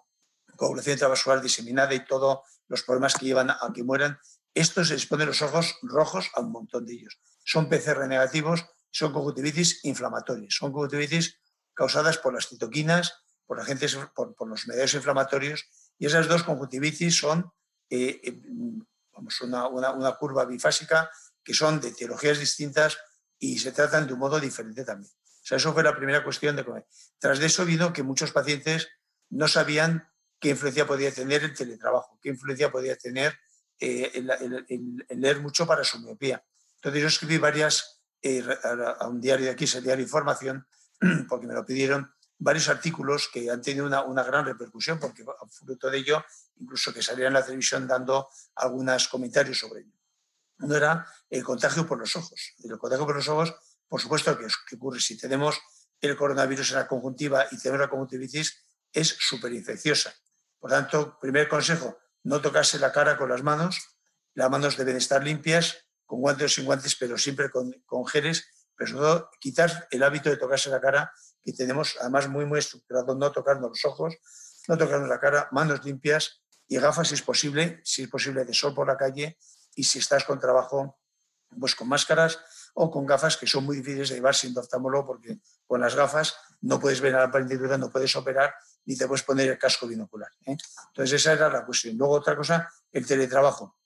coagulación 0.56 0.94
intravascular 0.94 1.42
diseminada 1.42 1.94
y 1.94 2.06
todos 2.06 2.40
los 2.68 2.84
problemas 2.84 3.16
que 3.16 3.26
llevan 3.26 3.50
a 3.50 3.72
que 3.74 3.84
mueran. 3.84 4.18
Estos 4.54 4.88
se 4.88 4.96
les 4.96 5.06
ponen 5.06 5.28
los 5.28 5.42
ojos 5.42 5.78
rojos 5.84 6.32
a 6.34 6.42
un 6.42 6.52
montón 6.52 6.86
de 6.86 6.94
ellos. 6.94 7.20
Son 7.44 7.70
PCR 7.70 8.08
negativos, 8.08 8.66
son 8.90 9.14
conjuntivitis 9.14 9.86
inflamatorias, 9.86 10.56
son 10.56 10.72
conjuntivitis 10.72 11.40
causadas 11.74 12.18
por 12.18 12.34
las 12.34 12.48
citoquinas, 12.48 13.14
por, 13.46 13.60
agentes, 13.60 13.98
por, 14.16 14.36
por 14.36 14.50
los 14.50 14.68
medios 14.68 14.94
inflamatorios 14.96 15.70
y 15.98 16.06
esas 16.06 16.28
dos 16.28 16.44
conjuntivitis 16.44 17.18
son 17.18 17.52
eh, 17.90 18.20
eh, 18.24 18.42
vamos, 19.14 19.42
una, 19.42 19.68
una, 19.68 19.92
una, 19.92 20.16
curva 20.16 20.46
bifásica 20.46 21.10
que 21.44 21.54
son 21.54 21.80
de 21.80 21.90
etiologías 21.90 22.40
distintas 22.40 22.98
y 23.40 23.58
se 23.60 23.72
tratan 23.72 24.08
de 24.08 24.14
un 24.14 24.20
modo 24.20 24.40
diferente 24.40 24.84
también. 24.84 25.12
O 25.12 25.46
sea, 25.48 25.58
eso 25.58 25.74
fue 25.74 25.84
la 25.84 25.96
primera 25.96 26.24
cuestión 26.24 26.56
de 26.56 26.66
comer. 26.66 26.86
Tras 27.18 27.40
de 27.40 27.46
eso 27.46 27.66
vino 27.66 27.94
que 27.94 28.04
muchos 28.04 28.32
pacientes 28.32 28.90
no 29.30 29.48
sabían 29.48 30.10
qué 30.40 30.50
influencia 30.50 30.86
podía 30.86 31.12
tener 31.12 31.44
el 31.44 31.54
teletrabajo, 31.54 32.20
qué 32.22 32.30
influencia 32.30 32.72
podía 32.72 32.98
tener 32.98 33.38
eh, 33.80 34.12
el, 34.16 34.30
el, 34.30 34.66
el, 34.68 35.06
el, 35.08 35.22
leer 35.22 35.40
mucho 35.40 35.66
para 35.66 35.84
su 35.84 36.00
miopía. 36.00 36.44
Entonces 36.76 37.02
yo 37.02 37.08
escribí 37.08 37.38
varias 37.38 38.02
eh, 38.22 38.44
a, 38.64 39.04
a, 39.04 39.08
un 39.08 39.22
diario 39.22 39.46
de 39.46 39.52
aquí, 39.52 39.64
es 39.64 39.76
el 39.76 39.84
diario 39.84 40.04
Información, 40.04 40.68
porque 41.30 41.48
me 41.48 41.54
lo 41.54 41.66
pidieron, 41.66 42.12
varios 42.40 42.70
artículos 42.70 43.30
que 43.32 43.50
han 43.50 43.62
tenido 43.62 43.86
una, 43.86 44.04
una, 44.04 44.24
gran 44.24 44.46
repercusión, 44.46 45.00
porque 45.00 45.26
fruto 45.50 45.90
de 45.90 45.98
ello, 45.98 46.24
incluso 46.58 46.94
que 46.94 47.02
salían 47.02 47.28
en 47.28 47.34
la 47.34 47.46
televisión 47.46 47.88
dando 47.88 48.30
algunos 48.56 49.08
comentarios 49.08 49.60
sobre 49.60 49.82
ello. 49.82 49.94
Uno 50.60 50.76
era 50.76 51.08
el 51.30 51.44
contagio 51.44 51.86
por 51.88 52.00
los 52.00 52.16
ojos. 52.16 52.54
El 52.64 52.78
contagio 52.78 53.06
por 53.06 53.16
los 53.16 53.28
ojos, 53.28 53.54
por 53.88 54.02
supuesto, 54.02 54.38
que, 54.38 54.48
que 54.68 54.76
ocurre 54.76 55.00
si 55.00 55.18
tenemos 55.18 55.60
el 56.02 56.16
coronavirus 56.16 56.72
en 56.72 56.78
la 56.78 56.88
conjuntiva 56.88 57.46
y 57.52 57.58
tenemos 57.58 57.82
la 57.82 57.90
conjuntivitis, 57.90 58.64
es 58.92 59.08
súper 59.20 59.54
infecciosa. 59.54 60.14
Por 60.60 60.72
tanto, 60.72 61.18
primer 61.20 61.48
consejo, 61.48 61.98
no 62.24 62.42
tocarse 62.42 62.80
la 62.80 62.92
cara 62.92 63.18
con 63.18 63.30
las 63.30 63.44
manos. 63.44 63.98
Las 64.34 64.50
manos 64.50 64.78
deben 64.78 64.98
estar 64.98 65.24
limpias, 65.24 65.86
con 66.06 66.22
guantes 66.22 66.52
o 66.52 66.56
sin 66.56 66.66
guantes, 66.66 66.96
pero 66.96 67.18
siempre 67.18 67.50
con, 67.50 67.72
con 67.86 68.06
geles, 68.06 68.48
pero 68.76 68.92
sobre 68.92 69.02
todo 69.06 69.30
quitar 69.40 69.88
el 69.92 70.04
hábito 70.04 70.30
de 70.30 70.38
tocarse 70.38 70.70
la 70.70 70.80
cara 70.80 71.12
y 71.48 71.54
tenemos 71.54 71.96
además 72.02 72.28
muy, 72.28 72.46
muy 72.46 72.60
estructurado, 72.60 73.16
no 73.16 73.32
tocarnos 73.32 73.70
los 73.70 73.86
ojos, 73.86 74.18
no 74.68 74.78
tocarnos 74.78 75.08
la 75.08 75.18
cara, 75.18 75.48
manos 75.54 75.86
limpias 75.86 76.44
y 76.68 76.78
gafas 76.78 77.08
si 77.08 77.14
es 77.14 77.22
posible, 77.22 77.80
si 77.86 78.04
es 78.04 78.10
posible 78.10 78.44
de 78.44 78.54
sol 78.54 78.76
por 78.76 78.86
la 78.86 78.98
calle 78.98 79.38
y 79.74 79.86
si 79.86 80.00
estás 80.00 80.26
con 80.26 80.42
trabajo, 80.42 81.00
pues 81.58 81.74
con 81.74 81.88
máscaras 81.88 82.38
o 82.74 82.92
con 82.92 83.06
gafas 83.06 83.38
que 83.38 83.48
son 83.48 83.64
muy 83.64 83.78
difíciles 83.78 84.10
de 84.10 84.16
llevar 84.16 84.36
siendo 84.36 84.60
oftalmólogo 84.60 85.08
porque 85.08 85.40
con 85.66 85.80
las 85.80 85.96
gafas 85.96 86.36
no 86.60 86.82
puedes 86.82 87.00
ver 87.00 87.16
a 87.16 87.22
la 87.22 87.32
partitura, 87.32 87.78
no 87.78 87.90
puedes 87.90 88.14
operar 88.18 88.54
ni 88.84 88.98
te 88.98 89.08
puedes 89.08 89.24
poner 89.24 89.48
el 89.48 89.58
casco 89.58 89.88
binocular. 89.88 90.30
¿eh? 90.48 90.58
Entonces 90.88 91.22
esa 91.22 91.32
era 91.32 91.50
la 91.50 91.66
cuestión. 91.66 91.98
Luego 91.98 92.16
otra 92.16 92.36
cosa, 92.36 92.70
el 92.92 93.08
teletrabajo. 93.08 93.78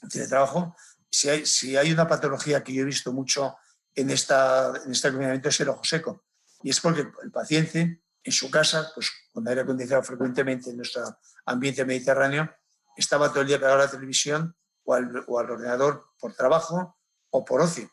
El 0.00 0.08
teletrabajo, 0.08 0.74
si 1.10 1.28
hay, 1.28 1.44
si 1.44 1.76
hay 1.76 1.92
una 1.92 2.08
patología 2.08 2.64
que 2.64 2.72
yo 2.72 2.80
he 2.80 2.86
visto 2.86 3.12
mucho 3.12 3.54
en, 3.94 4.08
esta, 4.08 4.72
en 4.82 4.92
este 4.92 5.10
confinamiento 5.10 5.50
es 5.50 5.60
el 5.60 5.68
ojo 5.68 5.84
seco 5.84 6.24
y 6.62 6.70
es 6.70 6.80
porque 6.80 7.06
el 7.22 7.30
paciente 7.30 8.02
en 8.24 8.32
su 8.32 8.50
casa, 8.50 8.90
pues 8.94 9.10
con 9.32 9.46
aire 9.48 9.62
acondicionado 9.62 10.04
frecuentemente 10.04 10.70
en 10.70 10.76
nuestro 10.76 11.18
ambiente 11.46 11.84
mediterráneo, 11.84 12.50
estaba 12.96 13.30
todo 13.30 13.40
el 13.40 13.48
día 13.48 13.58
pegado 13.58 13.76
a 13.76 13.84
la 13.84 13.90
televisión 13.90 14.56
o 14.84 14.94
al, 14.94 15.24
o 15.26 15.38
al 15.38 15.50
ordenador 15.50 16.06
por 16.18 16.34
trabajo 16.34 16.98
o 17.30 17.44
por 17.44 17.60
ocio. 17.60 17.90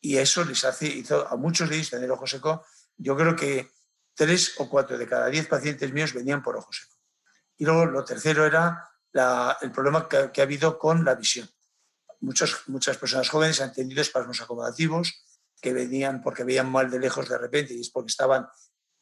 Y 0.00 0.18
eso 0.18 0.44
les 0.44 0.64
hace, 0.64 0.86
hizo 0.86 1.26
a 1.26 1.36
muchos 1.36 1.68
de 1.68 1.76
ellos 1.76 1.90
tener 1.90 2.10
ojo 2.10 2.26
seco. 2.26 2.64
Yo 2.96 3.16
creo 3.16 3.34
que 3.34 3.70
tres 4.14 4.54
o 4.58 4.68
cuatro 4.68 4.98
de 4.98 5.08
cada 5.08 5.28
diez 5.28 5.46
pacientes 5.48 5.92
míos 5.92 6.12
venían 6.12 6.42
por 6.42 6.56
ojo 6.56 6.72
seco. 6.72 6.94
Y 7.56 7.64
luego 7.64 7.86
lo 7.86 8.04
tercero 8.04 8.44
era 8.44 8.90
la, 9.12 9.56
el 9.62 9.72
problema 9.72 10.08
que, 10.08 10.30
que, 10.32 10.40
ha 10.40 10.44
habido 10.44 10.78
con 10.78 11.04
la 11.04 11.14
visión. 11.14 11.48
Muchos, 12.20 12.64
muchas 12.66 12.96
personas 12.98 13.28
jóvenes 13.28 13.60
han 13.60 13.72
tenido 13.72 14.02
espasmos 14.02 14.40
acomodativos, 14.40 15.24
que 15.60 15.72
venían 15.72 16.22
porque 16.22 16.44
veían 16.44 16.70
mal 16.70 16.90
de 16.90 16.98
lejos 16.98 17.28
de 17.28 17.38
repente 17.38 17.74
y 17.74 17.80
es 17.80 17.90
porque 17.90 18.10
estaban 18.10 18.46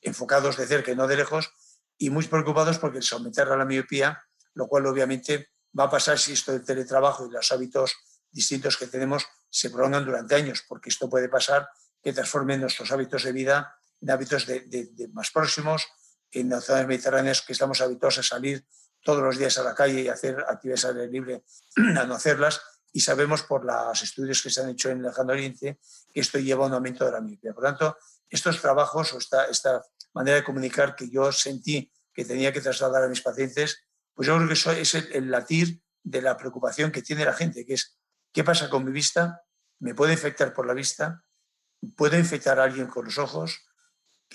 enfocados 0.01 0.57
de 0.57 0.67
cerca 0.67 0.93
y 0.93 0.97
no 0.97 1.07
de 1.07 1.17
lejos 1.17 1.51
y 1.99 2.11
muy 2.11 2.27
preocupados 2.27 2.79
porque 2.79 3.03
se 3.03 3.15
aumentara 3.15 3.57
la 3.57 3.65
miopía, 3.65 4.23
lo 4.55 4.67
cual 4.67 4.87
obviamente 4.87 5.51
va 5.79 5.85
a 5.85 5.91
pasar 5.91 6.19
si 6.19 6.33
esto 6.33 6.53
del 6.53 6.65
teletrabajo 6.65 7.27
y 7.27 7.31
los 7.31 7.51
hábitos 7.53 7.95
distintos 8.31 8.77
que 8.77 8.87
tenemos 8.87 9.27
se 9.51 9.71
prolongan 9.71 10.05
durante 10.05 10.35
años, 10.35 10.65
porque 10.69 10.91
esto 10.91 11.09
puede 11.09 11.29
pasar 11.29 11.69
que 12.03 12.13
transformen 12.13 12.61
nuestros 12.61 12.91
hábitos 12.91 13.23
de 13.25 13.33
vida 13.33 13.77
en 14.01 14.11
hábitos 14.11 14.47
de 14.47 15.11
más 15.13 15.31
próximos, 15.31 15.87
en 16.33 16.49
las 16.49 16.65
zonas 16.65 16.87
mediterráneas 16.87 17.43
que 17.43 17.53
estamos 17.53 17.81
habituados 17.81 18.19
a 18.19 18.23
salir 18.23 18.67
todos 19.03 19.23
los 19.23 19.39
días 19.39 19.59
a 19.59 19.63
la 19.63 19.75
calle 19.75 20.03
y 20.03 20.09
hacer 20.09 20.45
actividades 20.49 20.85
al 20.85 20.97
aire 20.97 21.13
libre, 21.13 21.45
a 21.99 22.05
no 22.05 22.15
hacerlas, 22.15 22.61
y 22.93 23.01
sabemos 23.01 23.43
por 23.43 23.65
los 23.65 24.03
estudios 24.03 24.43
que 24.43 24.51
se 24.51 24.61
han 24.61 24.71
hecho 24.71 24.91
en 24.91 24.99
el 24.99 25.05
Lejano 25.05 25.33
Oriente 25.33 25.79
que 26.13 26.21
esto 26.21 26.39
lleva 26.39 26.65
a 26.65 26.69
un 26.69 26.75
aumento 26.75 27.05
de 27.05 27.13
la 27.13 27.21
miopía. 27.21 27.55
Por 27.55 27.65
tanto, 27.65 27.97
estos 28.29 28.61
trabajos 28.61 29.13
o 29.13 29.19
esta, 29.19 29.83
manera 30.15 30.37
de 30.37 30.45
comunicar 30.45 30.95
que 30.95 31.09
yo 31.09 31.33
sentí 31.33 31.91
que 32.13 32.27
tenía 32.27 32.53
que 32.53 32.61
trasladar 32.61 33.03
a 33.03 33.09
mis 33.09 33.23
pacientes, 33.23 33.85
pues 34.13 34.29
yo 34.29 34.37
creo 34.37 34.47
que 34.47 34.55
eso 34.55 34.71
es 34.73 34.95
el, 34.95 35.09
el 35.13 35.31
latir 35.31 35.81
de 36.03 36.21
la 36.21 36.37
preocupación 36.37 36.93
que 36.93 37.01
tiene 37.01 37.25
la 37.25 37.33
gente, 37.33 37.65
que 37.65 37.75
es 37.75 37.97
¿qué 38.31 38.45
pasa 38.45 38.69
con 38.69 38.85
mi 38.85 38.93
vista? 38.93 39.43
me 39.83 39.97
puede 39.97 40.13
infectar 40.13 40.55
por 40.55 40.65
la 40.65 40.75
vista, 40.75 41.25
puedo 41.97 42.17
infectar 42.17 42.61
a 42.61 42.65
alguien 42.65 42.87
con 42.87 43.05
los 43.05 43.19
ojos, 43.19 43.67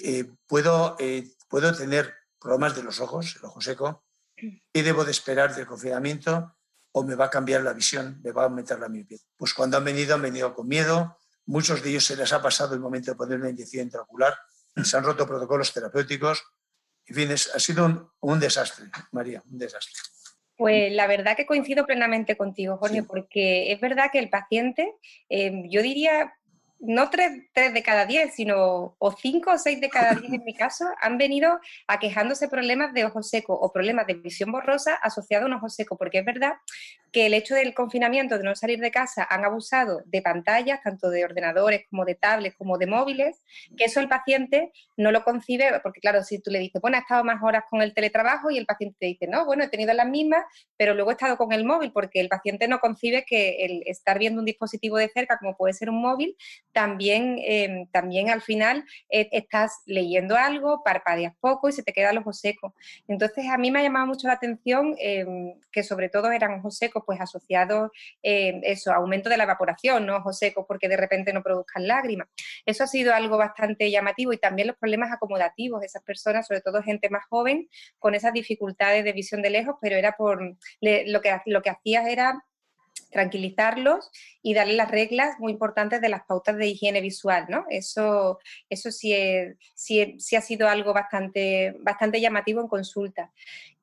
eh, 0.03 0.29
puedo, 0.45 0.97
eh, 0.99 1.25
puedo 1.47 1.73
tener 1.73 2.13
problemas 2.37 2.75
de 2.75 2.83
los 2.83 2.99
ojos, 2.99 3.37
el 3.37 3.45
ojo 3.45 3.61
seco, 3.61 4.03
¿qué 4.35 4.83
debo 4.83 5.05
de 5.05 5.11
esperar 5.11 5.55
del 5.55 5.65
confinamiento? 5.65 6.56
¿O 6.97 7.03
me 7.03 7.13
va 7.13 7.25
a 7.25 7.29
cambiar 7.29 7.61
la 7.61 7.73
visión, 7.73 8.19
me 8.23 8.31
va 8.31 8.41
a 8.41 8.45
aumentar 8.45 8.79
la 8.79 8.89
miopía? 8.89 9.19
Pues 9.37 9.53
cuando 9.53 9.77
han 9.77 9.83
venido, 9.83 10.15
han 10.15 10.21
venido 10.23 10.55
con 10.55 10.67
miedo, 10.67 11.19
muchos 11.45 11.83
de 11.83 11.91
ellos 11.91 12.03
se 12.03 12.15
les 12.15 12.33
ha 12.33 12.41
pasado 12.41 12.73
el 12.73 12.79
momento 12.79 13.11
de 13.11 13.17
poner 13.17 13.37
una 13.39 13.51
inyección 13.51 13.83
intraocular, 13.83 14.33
se 14.83 14.97
han 14.97 15.03
roto 15.03 15.27
protocolos 15.27 15.71
terapéuticos, 15.71 16.43
en 17.05 17.15
fin, 17.15 17.31
ha 17.31 17.59
sido 17.59 18.11
un, 18.19 18.39
desastre, 18.39 18.85
María, 19.11 19.43
un 19.51 19.59
desastre. 19.59 19.93
Pues 20.57 20.91
la 20.91 21.05
verdad 21.05 21.37
que 21.37 21.45
coincido 21.45 21.85
plenamente 21.85 22.35
contigo, 22.35 22.77
Jorge, 22.77 23.03
porque 23.03 23.71
es 23.71 23.79
verdad 23.79 24.09
que 24.11 24.17
el 24.17 24.31
paciente, 24.31 24.95
eh, 25.29 25.65
yo 25.69 25.83
diría, 25.83 26.33
no 26.79 27.09
tres, 27.09 27.43
de 27.53 27.83
cada 27.83 28.05
diez, 28.05 28.35
sino 28.35 28.95
o 28.97 29.11
cinco 29.11 29.51
o 29.51 29.57
seis 29.57 29.81
de 29.81 29.89
cada 29.89 30.13
diez 30.13 30.31
en 30.31 30.43
mi 30.43 30.53
caso, 30.53 30.85
han 31.01 31.17
venido 31.17 31.59
aquejándose 31.87 32.47
problemas 32.47 32.93
de 32.93 33.05
ojo 33.05 33.23
seco 33.23 33.53
o 33.53 33.71
problemas 33.71 34.07
de 34.07 34.15
visión 34.15 34.51
borrosa 34.51 34.95
asociados 34.95 35.45
a 35.45 35.47
un 35.47 35.53
ojo 35.53 35.69
seco, 35.69 35.97
porque 35.97 36.19
es 36.19 36.25
verdad 36.25 36.53
que 37.11 37.25
el 37.25 37.33
hecho 37.33 37.55
del 37.55 37.73
confinamiento, 37.73 38.37
de 38.37 38.43
no 38.43 38.55
salir 38.55 38.79
de 38.79 38.91
casa, 38.91 39.25
han 39.29 39.45
abusado 39.45 40.01
de 40.05 40.21
pantallas, 40.21 40.81
tanto 40.83 41.09
de 41.09 41.25
ordenadores 41.25 41.85
como 41.89 42.05
de 42.05 42.15
tablets, 42.15 42.55
como 42.57 42.77
de 42.77 42.85
móviles, 42.85 43.41
que 43.75 43.85
eso 43.85 43.99
el 43.99 44.07
paciente 44.09 44.71
no 44.97 45.11
lo 45.11 45.23
concibe, 45.23 45.79
porque 45.81 45.99
claro, 45.99 46.23
si 46.23 46.39
tú 46.39 46.51
le 46.51 46.59
dices, 46.59 46.81
bueno, 46.81 46.97
he 46.97 46.99
estado 46.99 47.23
más 47.23 47.41
horas 47.41 47.63
con 47.69 47.81
el 47.81 47.93
teletrabajo 47.93 48.51
y 48.51 48.57
el 48.57 48.65
paciente 48.65 48.97
te 48.99 49.05
dice, 49.07 49.27
no, 49.27 49.45
bueno, 49.45 49.63
he 49.63 49.69
tenido 49.69 49.93
las 49.93 50.07
mismas, 50.07 50.43
pero 50.75 50.93
luego 50.93 51.11
he 51.11 51.13
estado 51.13 51.37
con 51.37 51.53
el 51.53 51.65
móvil, 51.65 51.91
porque 51.91 52.19
el 52.19 52.29
paciente 52.29 52.67
no 52.67 52.79
concibe 52.79 53.25
que 53.25 53.65
el 53.65 53.83
estar 53.85 54.19
viendo 54.19 54.39
un 54.39 54.45
dispositivo 54.45 54.97
de 54.97 55.09
cerca, 55.09 55.37
como 55.37 55.55
puede 55.55 55.73
ser 55.73 55.89
un 55.89 56.01
móvil, 56.01 56.35
también, 56.77 57.39
em, 57.43 57.87
también 57.87 58.29
al 58.29 58.43
final 58.43 58.85
eh, 59.09 59.29
estás 59.31 59.81
leyendo 59.87 60.35
algo, 60.35 60.83
parpadeas 60.83 61.33
poco 61.39 61.69
y 61.69 61.71
se 61.71 61.81
te 61.81 61.91
queda 61.91 62.11
el 62.11 62.19
ojo 62.19 62.33
seco. 62.33 62.75
Entonces, 63.07 63.47
a 63.49 63.57
mí 63.57 63.71
me 63.71 63.79
ha 63.79 63.81
llamado 63.81 64.05
mucho 64.05 64.27
la 64.27 64.35
atención 64.35 64.93
em, 64.99 65.55
que 65.71 65.81
sobre 65.81 66.09
todo 66.09 66.29
eran 66.31 66.59
ojos 66.59 66.77
secos 66.77 67.01
pues 67.03 67.19
asociados 67.19 67.89
eh, 68.21 68.61
eso, 68.61 68.93
aumento 68.93 69.27
de 69.27 69.37
la 69.37 69.45
evaporación, 69.45 70.05
no 70.05 70.17
ojos 70.17 70.37
secos 70.37 70.65
porque 70.67 70.87
de 70.87 70.97
repente 70.97 71.33
no 71.33 71.41
produzcan 71.41 71.87
lágrimas. 71.87 72.27
Eso 72.63 72.83
ha 72.83 72.87
sido 72.87 73.11
algo 73.11 73.37
bastante 73.39 73.89
llamativo 73.89 74.31
y 74.31 74.37
también 74.37 74.67
los 74.67 74.77
problemas 74.77 75.11
acomodativos 75.11 75.79
de 75.79 75.87
esas 75.87 76.03
personas, 76.03 76.45
sobre 76.45 76.61
todo 76.61 76.83
gente 76.83 77.09
más 77.09 77.25
joven, 77.27 77.67
con 77.97 78.13
esas 78.13 78.33
dificultades 78.33 79.03
de 79.03 79.13
visión 79.13 79.41
de 79.41 79.49
lejos, 79.49 79.77
pero 79.81 79.95
era 79.95 80.11
por 80.11 80.43
lo 80.81 81.21
que, 81.21 81.41
lo 81.47 81.63
que 81.63 81.71
hacías 81.71 82.05
era 82.07 82.43
tranquilizarlos 83.11 84.11
y 84.41 84.53
darle 84.53 84.73
las 84.73 84.91
reglas 84.91 85.39
muy 85.39 85.51
importantes 85.51 86.01
de 86.01 86.09
las 86.09 86.23
pautas 86.23 86.57
de 86.57 86.67
higiene 86.67 87.01
visual, 87.01 87.45
¿no? 87.49 87.65
Eso, 87.69 88.39
eso 88.69 88.91
sí, 88.91 89.13
sí, 89.75 90.35
ha 90.35 90.41
sido 90.41 90.67
algo 90.67 90.93
bastante, 90.93 91.75
bastante 91.79 92.21
llamativo 92.21 92.61
en 92.61 92.67
consulta. 92.67 93.31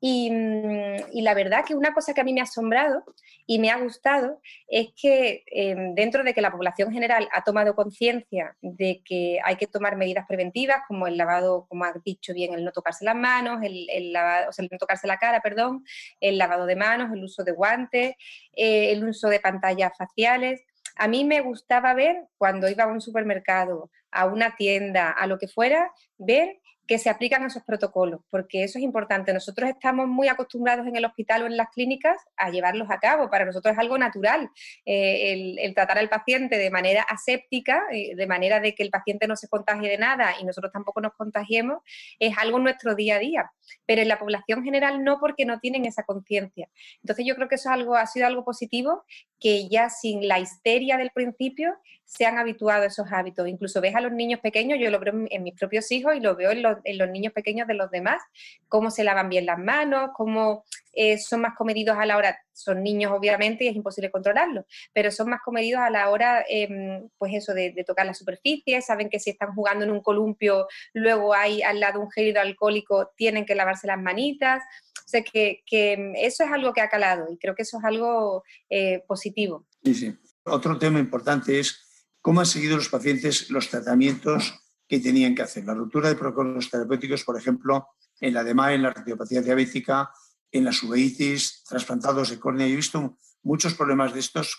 Mm, 0.07 0.97
y, 1.13 1.23
la 1.23 1.33
verdad 1.33 1.65
que 1.67 1.75
una 1.75 1.95
cosa 1.95 2.13
que 2.13 2.21
a 2.21 2.25
mí 2.25 2.35
me 2.35 2.41
ha 2.41 2.45
asombrado 2.45 3.05
y 3.47 3.59
me 3.59 3.71
ha 3.71 3.79
gustado 3.79 4.39
es 4.69 4.89
que 4.95 5.45
em, 5.47 5.95
dentro 5.95 6.23
de 6.23 6.35
que 6.35 6.43
la 6.43 6.53
población 6.53 6.93
general 6.93 7.27
ha 7.33 7.43
tomado 7.43 7.75
conciencia 7.75 8.55
de 8.61 9.01
que 9.03 9.39
hay 9.43 9.57
que 9.57 9.67
tomar 9.67 9.97
medidas 9.97 10.27
preventivas, 10.27 10.83
como 10.89 11.07
el 11.07 11.17
lavado, 11.17 11.67
como 11.71 11.85
has 11.85 12.03
dicho 12.05 12.35
bien, 12.35 12.53
el 12.53 12.65
no 12.65 12.73
tocarse 12.73 13.05
las 13.07 13.17
manos, 13.17 13.63
el, 13.63 14.13
lavado, 14.13 14.51
o 14.51 14.53
sea, 14.53 14.65
el 14.65 14.69
no 14.71 14.77
tocarse 14.79 15.07
la 15.07 15.17
cara, 15.17 15.41
perdón, 15.41 15.85
el 16.21 16.37
lavado 16.37 16.67
de 16.67 16.77
manos, 16.77 17.11
el 17.13 17.25
uso 17.25 17.43
de 17.43 17.53
guantes, 17.53 18.15
eh, 18.53 18.93
el 18.93 19.05
uso 19.15 19.29
de 19.29 19.41
pantallas 19.41 19.93
faciales. 19.97 20.63
A 20.97 21.09
mí 21.09 21.25
me 21.25 21.41
gustaba 21.41 21.95
ver 21.95 22.27
cuando 22.37 22.69
iba 22.69 22.85
a 22.85 22.89
un 22.89 23.01
supermercado, 23.01 23.91
a 24.11 24.27
una 24.27 24.55
tienda, 24.57 25.11
a 25.11 25.27
lo 25.27 25.39
que 25.39 25.49
fuera, 25.49 25.91
ver 26.19 26.61
que 26.87 26.99
se 26.99 27.09
aplican 27.09 27.45
esos 27.45 27.63
protocolos, 27.63 28.21
porque 28.31 28.65
eso 28.65 28.79
es 28.79 28.85
importante. 28.85 29.33
Nosotros 29.33 29.71
estamos 29.71 30.07
muy 30.07 30.29
acostumbrados 30.29 30.87
en 30.87 30.97
el 30.97 31.05
hospital 31.05 31.43
o 31.43 31.47
en 31.47 31.57
las 31.57 31.71
clínicas 31.71 32.17
a 32.37 32.51
llevarlos 32.51 32.91
a 32.91 32.99
cabo. 32.99 33.31
Para 33.31 33.45
nosotros 33.45 33.73
es 33.73 33.79
algo 33.79 33.97
natural 33.97 34.51
eh, 34.85 35.57
el, 35.59 35.75
tratar 35.75 35.99
al 35.99 36.09
paciente 36.09 36.59
de 36.59 36.71
manera 36.71 37.03
aséptica, 37.03 37.85
eh, 37.91 38.15
de 38.15 38.27
manera 38.27 38.61
de 38.61 38.75
que 38.75 38.83
el 38.83 38.91
paciente 38.91 39.27
no 39.27 39.37
se 39.37 39.49
contagie 39.49 39.89
de 39.89 39.99
nada 39.99 40.35
y 40.41 40.45
nosotros 40.45 40.73
tampoco 40.73 41.01
nos 41.01 41.15
contagiemos, 41.15 41.79
es 42.19 42.37
algo 42.39 42.59
en 42.59 42.65
nuestro 42.65 42.95
día 42.95 43.17
a 43.17 43.19
día. 43.19 43.53
Pero 43.87 44.03
en 44.03 44.09
la 44.09 44.19
población 44.19 44.63
general 44.63 45.03
no, 45.03 45.19
porque 45.19 45.47
no 45.47 45.61
tienen 45.61 45.87
esa 45.87 46.03
conciencia. 46.03 46.69
Entonces 47.03 47.25
yo 47.27 47.35
creo 47.35 47.49
que 47.49 47.55
eso 47.55 47.71
es 47.71 47.75
algo, 47.75 47.97
ha 47.97 48.07
sido 48.07 48.27
algo 48.27 48.45
positivo, 48.45 49.05
que 49.45 49.69
ya 49.69 49.91
sin 49.91 50.27
la 50.27 50.39
histeria 50.39 50.97
del 50.97 51.11
principio 51.11 51.77
se 52.07 52.25
han 52.25 52.39
habituado 52.39 52.85
a 52.85 52.87
esos 52.87 53.13
hábitos. 53.13 53.47
Incluso 53.47 53.83
ves 53.83 53.95
a 53.95 54.01
los 54.01 54.11
niños 54.11 54.41
pequeños, 54.41 54.79
yo 54.81 54.89
lo 54.89 54.99
veo 54.99 55.13
en, 55.29 55.43
mis 55.43 55.53
propios 55.53 55.93
hijos 55.93 56.17
y 56.17 56.21
lo 56.21 56.35
veo 56.35 56.51
en 56.51 56.63
los, 56.63 57.11
niños 57.11 57.35
pequeños 57.35 57.69
de 57.69 57.75
los 57.75 57.91
demás, 57.91 58.23
cómo 58.69 58.91
se 58.91 59.05
lavan 59.05 59.29
bien 59.29 59.45
las 59.45 59.59
manos, 59.59 60.13
cómo 60.17 60.65
eh, 60.95 61.19
son 61.19 61.43
más 61.43 61.55
comedidos 61.59 61.99
a 61.99 62.07
la 62.07 62.17
hora, 62.17 62.39
son 62.55 62.83
niños 62.83 63.13
obviamente 63.13 63.65
y 63.65 63.69
es 63.69 63.77
imposible 63.77 64.11
controlarlos, 64.11 64.65
pero 64.95 65.11
son 65.11 65.29
más 65.29 65.43
comedidos 65.45 65.83
a 65.83 65.91
la 65.91 66.09
hora, 66.09 66.43
em, 66.49 67.07
pues 67.19 67.35
eso, 67.35 67.53
de, 67.53 67.85
tocar 67.87 68.07
la 68.07 68.15
superficie, 68.15 68.81
saben 68.81 69.11
que 69.11 69.21
si 69.21 69.29
están 69.29 69.55
jugando 69.55 69.85
en 69.85 69.91
un 69.91 70.01
columpio, 70.01 70.69
luego 70.95 71.35
hay 71.35 71.61
al 71.63 71.81
lado 71.81 72.01
un 72.01 72.11
gel 72.11 72.29
hidroalcohólico, 72.29 73.13
tienen 73.15 73.45
que 73.45 73.55
lavarse 73.55 73.87
las 73.87 74.01
manitas. 74.01 74.63
O 75.05 75.09
sea 75.09 75.23
que, 75.23 75.63
em, 75.71 76.15
eso 76.17 76.45
es 76.45 76.51
algo 76.51 76.73
que 76.73 76.81
ha 76.81 76.89
calado 76.89 77.27
y 77.31 77.37
creo 77.37 77.55
que 77.55 77.63
eso 77.63 77.79
es 77.79 77.85
algo 77.85 78.43
eh, 78.71 79.05
positivo. 79.07 79.67
Sí, 79.85 79.95
sí. 79.95 80.19
Otro 80.45 80.79
tema 80.79 80.99
importante 80.99 81.61
es 81.61 82.15
cómo 82.21 82.41
han 82.41 82.47
seguido 82.47 82.77
los 82.77 82.89
pacientes 82.89 83.51
los 83.51 83.69
tratamientos 83.69 84.55
que 84.89 85.01
tenían 85.01 85.35
que 85.35 85.43
hacer. 85.43 85.65
La 85.65 85.75
ruptura 85.75 86.09
de 86.09 86.17
protocolos 86.17 86.71
terapéuticos, 86.71 87.25
por 87.25 87.39
ejemplo, 87.39 87.89
en 88.21 88.35
la 88.35 88.45
DMA, 88.45 88.75
en 88.75 88.83
la 88.83 88.91
retiopatía 88.91 89.43
diabética, 89.43 90.11
en 90.51 90.65
las 90.65 90.83
uveitis, 90.83 91.65
trasplantados 91.65 92.31
de 92.31 92.39
córnea. 92.39 92.67
he 92.67 92.77
visto 92.77 93.19
muchos 93.43 93.75
problemas 93.75 94.15
de 94.15 94.21
estos. 94.21 94.59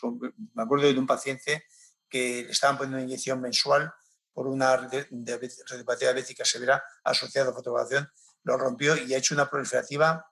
Me 0.54 0.64
acuerdo 0.64 0.92
de 0.92 1.00
un 1.00 1.08
paciente 1.08 1.64
que 2.10 2.44
le 2.44 2.52
estaban 2.52 2.78
poniendo 2.78 2.98
una 2.98 3.06
inyección 3.06 3.42
mensual 3.42 3.94
por 4.34 4.48
una 4.48 4.76
retiopatía 4.76 6.14
diabética 6.14 6.44
severa 6.44 6.84
asociada 7.04 7.52
a 7.52 7.54
fotografía, 7.54 8.12
lo 8.44 8.58
rompió 8.58 8.98
y 8.98 9.14
ha 9.14 9.18
hecho 9.18 9.34
una 9.34 9.50
proliferativa, 9.50 10.26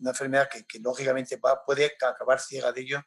una 0.00 0.10
enfermedad 0.10 0.48
que, 0.48 0.78
lógicamente 0.80 1.40
puede 1.66 1.96
acabar 2.00 2.40
ciega 2.40 2.72
de 2.72 2.80
ello 2.80 3.02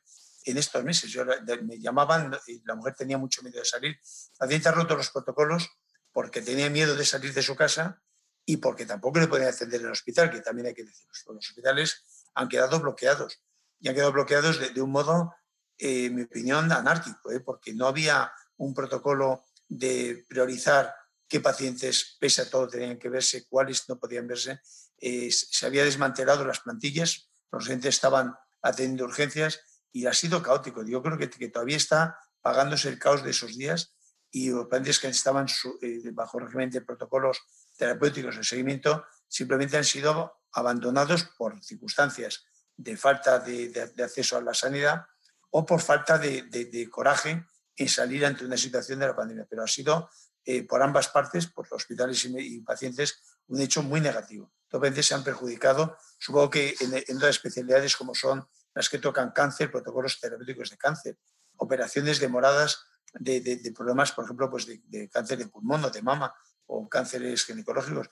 en 0.45 0.57
estos 0.57 0.83
meses. 0.83 1.11
Yo, 1.11 1.25
me 1.63 1.79
llamaban 1.79 2.37
y 2.47 2.61
la 2.65 2.75
mujer 2.75 2.95
tenía 2.95 3.17
mucho 3.17 3.41
miedo 3.43 3.59
de 3.59 3.65
salir. 3.65 3.97
La 4.39 4.47
paciente 4.47 4.69
ha 4.69 4.95
los 4.95 5.09
protocolos 5.11 5.69
porque 6.11 6.41
tenía 6.41 6.69
miedo 6.69 6.95
de 6.95 7.05
salir 7.05 7.33
de 7.33 7.41
su 7.41 7.55
casa 7.55 8.01
y 8.45 8.57
porque 8.57 8.85
tampoco 8.85 9.19
le 9.19 9.27
podían 9.27 9.49
atender 9.49 9.81
en 9.81 9.87
el 9.87 9.91
hospital, 9.91 10.31
que 10.31 10.41
también 10.41 10.67
hay 10.67 10.73
que 10.73 10.85
decirlo. 10.85 11.11
Los 11.33 11.49
hospitales 11.49 12.27
han 12.33 12.47
quedado 12.47 12.79
bloqueados 12.79 13.41
y 13.79 13.89
han 13.89 13.95
quedado 13.95 14.13
bloqueados 14.13 14.73
de, 14.73 14.81
un 14.81 14.91
modo, 14.91 15.35
eh, 15.77 16.05
en 16.05 16.15
mi 16.15 16.23
opinión, 16.23 16.71
anárquico, 16.71 17.31
¿eh? 17.31 17.41
porque 17.41 17.73
no 17.73 17.87
había 17.87 18.31
un 18.55 18.73
protocolo 18.73 19.43
de 19.67 20.25
priorizar 20.29 20.93
qué 21.27 21.41
pacientes, 21.41 22.17
pese 22.19 22.43
a 22.43 22.49
todo, 22.49 22.67
tenían 22.67 22.97
que 22.97 23.09
verse, 23.09 23.45
cuáles 23.47 23.87
no 23.89 23.99
podían 23.99 24.27
verse. 24.27 24.61
Eh, 24.99 25.31
se 25.31 25.65
había 25.65 25.83
desmantelado 25.83 26.45
las 26.45 26.59
plantillas, 26.59 27.29
los 27.51 27.63
pacientes 27.63 27.95
estaban 27.95 28.35
atendiendo 28.61 29.05
urgencias 29.05 29.59
y 29.91 30.05
ha 30.05 30.13
sido 30.13 30.41
caótico. 30.41 30.83
Yo 30.83 31.01
creo 31.01 31.17
que, 31.17 31.27
todavía 31.27 31.77
está 31.77 32.19
pagándose 32.41 32.89
el 32.89 32.99
caos 32.99 33.23
de 33.23 33.31
esos 33.31 33.57
días 33.57 33.95
y 34.31 34.49
los 34.49 34.67
pacientes 34.67 34.99
que 34.99 35.07
estaban 35.07 35.47
eh, 35.81 36.01
bajo 36.11 36.39
régimen 36.39 36.69
de 36.69 36.81
protocolos 36.81 37.39
terapéuticos 37.77 38.37
de 38.37 38.43
seguimiento 38.43 39.05
simplemente 39.27 39.77
han 39.77 39.83
sido 39.83 40.41
abandonados 40.51 41.23
por 41.37 41.63
circunstancias 41.63 42.45
de 42.75 42.97
falta 42.97 43.39
de, 43.39 43.91
acceso 44.03 44.37
a 44.37 44.41
la 44.41 44.53
sanidad 44.53 45.05
o 45.49 45.65
por 45.65 45.81
falta 45.81 46.17
de, 46.17 46.89
coraje 46.91 47.45
en 47.75 47.89
salir 47.89 48.25
ante 48.25 48.45
una 48.45 48.57
situación 48.57 48.99
de 48.99 49.07
la 49.07 49.15
pandemia. 49.15 49.45
Pero 49.49 49.63
ha 49.63 49.67
sido 49.67 50.09
eh, 50.49 50.63
por 50.63 50.81
ambas 50.81 51.09
partes, 51.09 51.47
por 51.47 51.65
los 51.65 51.73
hospitales 51.73 52.23
y, 52.23 52.61
pacientes, 52.61 53.21
un 53.47 53.59
hecho 53.59 53.83
muy 53.83 53.99
negativo. 53.99 54.53
Pacientes 54.69 55.05
se 55.05 55.13
han 55.13 55.21
perjudicado, 55.21 55.97
supongo 56.17 56.51
que 56.51 56.73
en, 56.79 57.03
en 57.05 57.17
otras 57.17 57.31
especialidades 57.31 57.97
como 57.97 58.15
son 58.15 58.47
las 58.73 58.87
que 58.87 58.97
tocan 58.97 59.31
cáncer, 59.31 59.69
protocolos 59.69 60.17
terapéuticos 60.21 60.69
de 60.69 60.77
cáncer, 60.77 61.17
operaciones 61.57 62.21
demoradas 62.21 62.79
de, 63.15 63.41
de, 63.41 63.71
problemas, 63.73 64.13
por 64.13 64.23
ejemplo, 64.23 64.49
pues 64.49 64.65
de, 64.65 65.09
cáncer 65.09 65.37
de 65.37 65.47
pulmón 65.47 65.83
o 65.83 65.89
de 65.89 66.01
mama 66.01 66.33
o 66.67 66.87
cánceres 66.87 67.43
ginecológicos. 67.43 68.09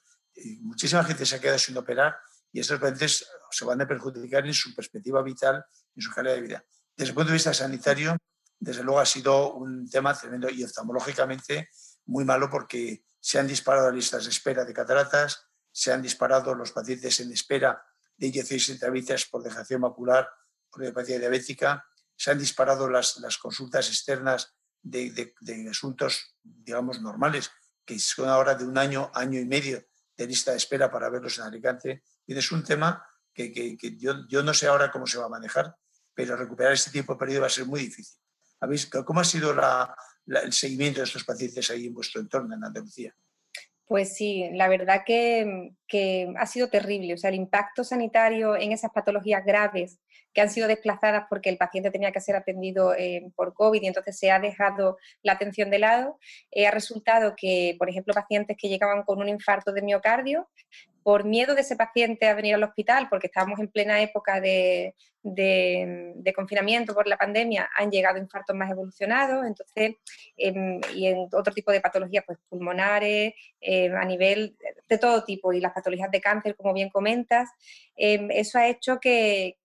muchísima 0.60 1.06
gente 1.06 1.26
se 1.26 1.38
ha 1.38 1.40
quedado 1.40 1.58
sin 1.58 1.78
operar 1.78 2.18
y 2.52 2.60
estos 2.60 2.82
pacientes 2.82 3.26
se 3.50 3.64
van 3.64 3.80
a 3.80 3.88
perjudicar 3.88 4.46
en 4.46 4.54
su 4.54 4.76
perspectiva 4.76 5.24
vital, 5.24 5.64
en 5.96 6.02
su 6.02 6.12
calidad 6.12 6.36
de 6.36 6.42
vida. 6.42 6.66
Desde 6.98 7.12
el 7.12 7.16
punto 7.16 7.30
de 7.30 7.36
vista 7.36 7.54
sanitario, 7.54 8.18
desde 8.60 8.84
luego 8.84 9.00
ha 9.00 9.06
sido 9.06 9.54
un 9.54 9.90
tema 9.90 10.14
tremendo 10.14 10.50
y 10.50 10.66
oftalmológicamente 10.66 11.70
muy 12.06 12.26
malo 12.26 12.50
porque 12.50 13.06
se 13.20 13.40
han 13.40 13.48
disparado 13.48 13.88
las 13.88 13.96
listas 13.96 14.24
de 14.26 14.30
espera 14.30 14.66
de 14.66 14.74
cataratas, 14.74 15.48
se 15.72 15.92
han 15.92 16.02
disparado 16.02 16.54
los 16.54 16.72
pacientes 16.72 17.20
en 17.20 17.32
espera 17.32 17.84
de 18.18 18.28
inyecciones 18.28 18.70
intravítreas 18.70 19.26
por 19.26 19.44
dejación 19.44 19.82
macular 19.82 20.30
por 20.70 20.86
hepatía 20.86 21.20
diabética, 21.20 21.86
se 22.16 22.32
han 22.32 22.40
disparado 22.40 22.90
las, 22.90 23.18
las 23.18 23.38
consultas 23.38 23.88
externas 23.90 24.56
de, 24.82 25.34
asuntos, 25.70 26.36
digamos, 26.44 27.02
normales, 27.02 27.52
que 27.84 27.98
son 28.00 28.30
ahora 28.30 28.56
de 28.56 28.66
un 28.66 28.78
año, 28.78 29.12
año 29.14 29.40
y 29.40 29.46
medio 29.46 29.84
de 30.16 30.28
lista 30.28 30.52
de 30.52 30.58
espera 30.58 30.92
para 30.92 31.10
verlos 31.10 31.38
en 31.38 31.46
Alicante. 31.46 32.04
Y 32.26 32.38
es 32.38 32.52
un 32.52 32.64
tema 32.64 33.06
que, 33.34 33.52
que, 33.52 33.98
yo, 33.98 34.28
yo, 34.28 34.44
no 34.44 34.54
sé 34.54 34.68
ahora 34.68 34.92
cómo 34.92 35.08
se 35.08 35.18
va 35.18 35.26
a 35.26 35.30
manejar, 35.30 35.76
pero 36.14 36.36
recuperar 36.36 36.74
este 36.74 36.92
tiempo 36.92 37.18
perdido 37.18 37.42
va 37.42 37.48
a 37.48 37.50
ser 37.50 37.66
muy 37.66 37.82
difícil. 37.82 38.18
¿Cómo 39.06 39.20
ha 39.20 39.26
sido 39.26 39.54
la, 39.54 39.96
el 40.28 40.54
seguimiento 40.54 41.00
de 41.00 41.06
estos 41.06 41.24
pacientes 41.24 41.70
ahí 41.70 41.88
en 41.88 41.94
vuestro 41.94 42.22
entorno, 42.22 42.56
en 42.56 42.64
Andalucía? 42.64 43.16
Pues 43.88 44.16
sí, 44.16 44.50
la 44.54 44.68
verdad 44.68 45.04
que, 45.06 45.74
que, 45.88 46.34
ha 46.38 46.46
sido 46.46 46.70
terrible. 46.70 47.14
O 47.14 47.18
sea, 47.18 47.30
el 47.30 47.36
impacto 47.36 47.84
sanitario 47.84 48.56
en 48.56 48.72
esas 48.72 48.92
patologías 48.92 49.46
graves 49.46 50.00
que 50.34 50.42
han 50.42 50.50
sido 50.50 50.68
desplazadas 50.68 51.26
porque 51.30 51.50
el 51.50 51.58
paciente 51.58 51.92
tenía 51.92 52.12
que 52.12 52.20
ser 52.20 52.36
atendido 52.36 52.94
eh, 52.94 53.32
por 53.36 53.54
COVID 53.54 53.82
y 53.82 53.88
entonces 53.88 54.20
se 54.20 54.32
ha 54.32 54.40
dejado 54.40 54.98
la 55.24 55.34
atención 55.34 55.70
de 55.70 55.80
lado, 55.80 56.20
eh, 56.52 56.68
ha 56.68 56.72
resultado 56.72 57.36
que, 57.38 57.76
por 57.80 57.90
ejemplo, 57.90 58.14
pacientes 58.14 58.58
que 58.60 58.68
llegaban 58.68 59.04
con 59.04 59.20
un 59.20 59.30
infarto 59.30 59.72
de 59.72 59.82
miocardio 59.82 60.50
por 61.06 61.24
miedo 61.24 61.54
de 61.54 61.62
ese 61.62 61.76
paciente 61.76 62.28
a 62.28 62.34
venir 62.34 62.56
al 62.56 62.64
hospital, 62.64 63.08
porque 63.12 63.28
estábamos 63.28 63.60
en 63.60 63.68
plena 63.68 64.02
época 64.02 64.42
de, 64.42 64.96
confinamiento 66.36 66.96
por 66.96 67.08
la 67.08 67.16
pandemia, 67.16 67.70
han 67.78 67.92
llegado 67.92 68.18
infartos 68.18 68.56
más 68.56 68.72
evolucionados, 68.72 69.46
entonces, 69.46 69.98
em, 70.36 70.82
y 70.96 71.06
en 71.06 71.28
otro 71.32 71.54
tipo 71.54 71.72
de 71.72 71.80
patologías, 71.80 72.24
pues 72.26 72.40
pulmonares, 72.50 73.36
em, 73.62 73.96
a 73.96 74.04
nivel 74.04 74.58
de 74.90 74.98
todo 74.98 75.24
tipo, 75.24 75.54
y 75.54 75.60
las 75.60 75.75
patologías 75.76 76.10
de 76.10 76.22
cáncer, 76.22 76.56
como 76.56 76.74
bien 76.74 76.90
comentas, 76.90 77.50
em, 77.96 78.32
eso 78.32 78.58
ha 78.58 78.68
hecho 78.68 79.00
que, 79.00 79.58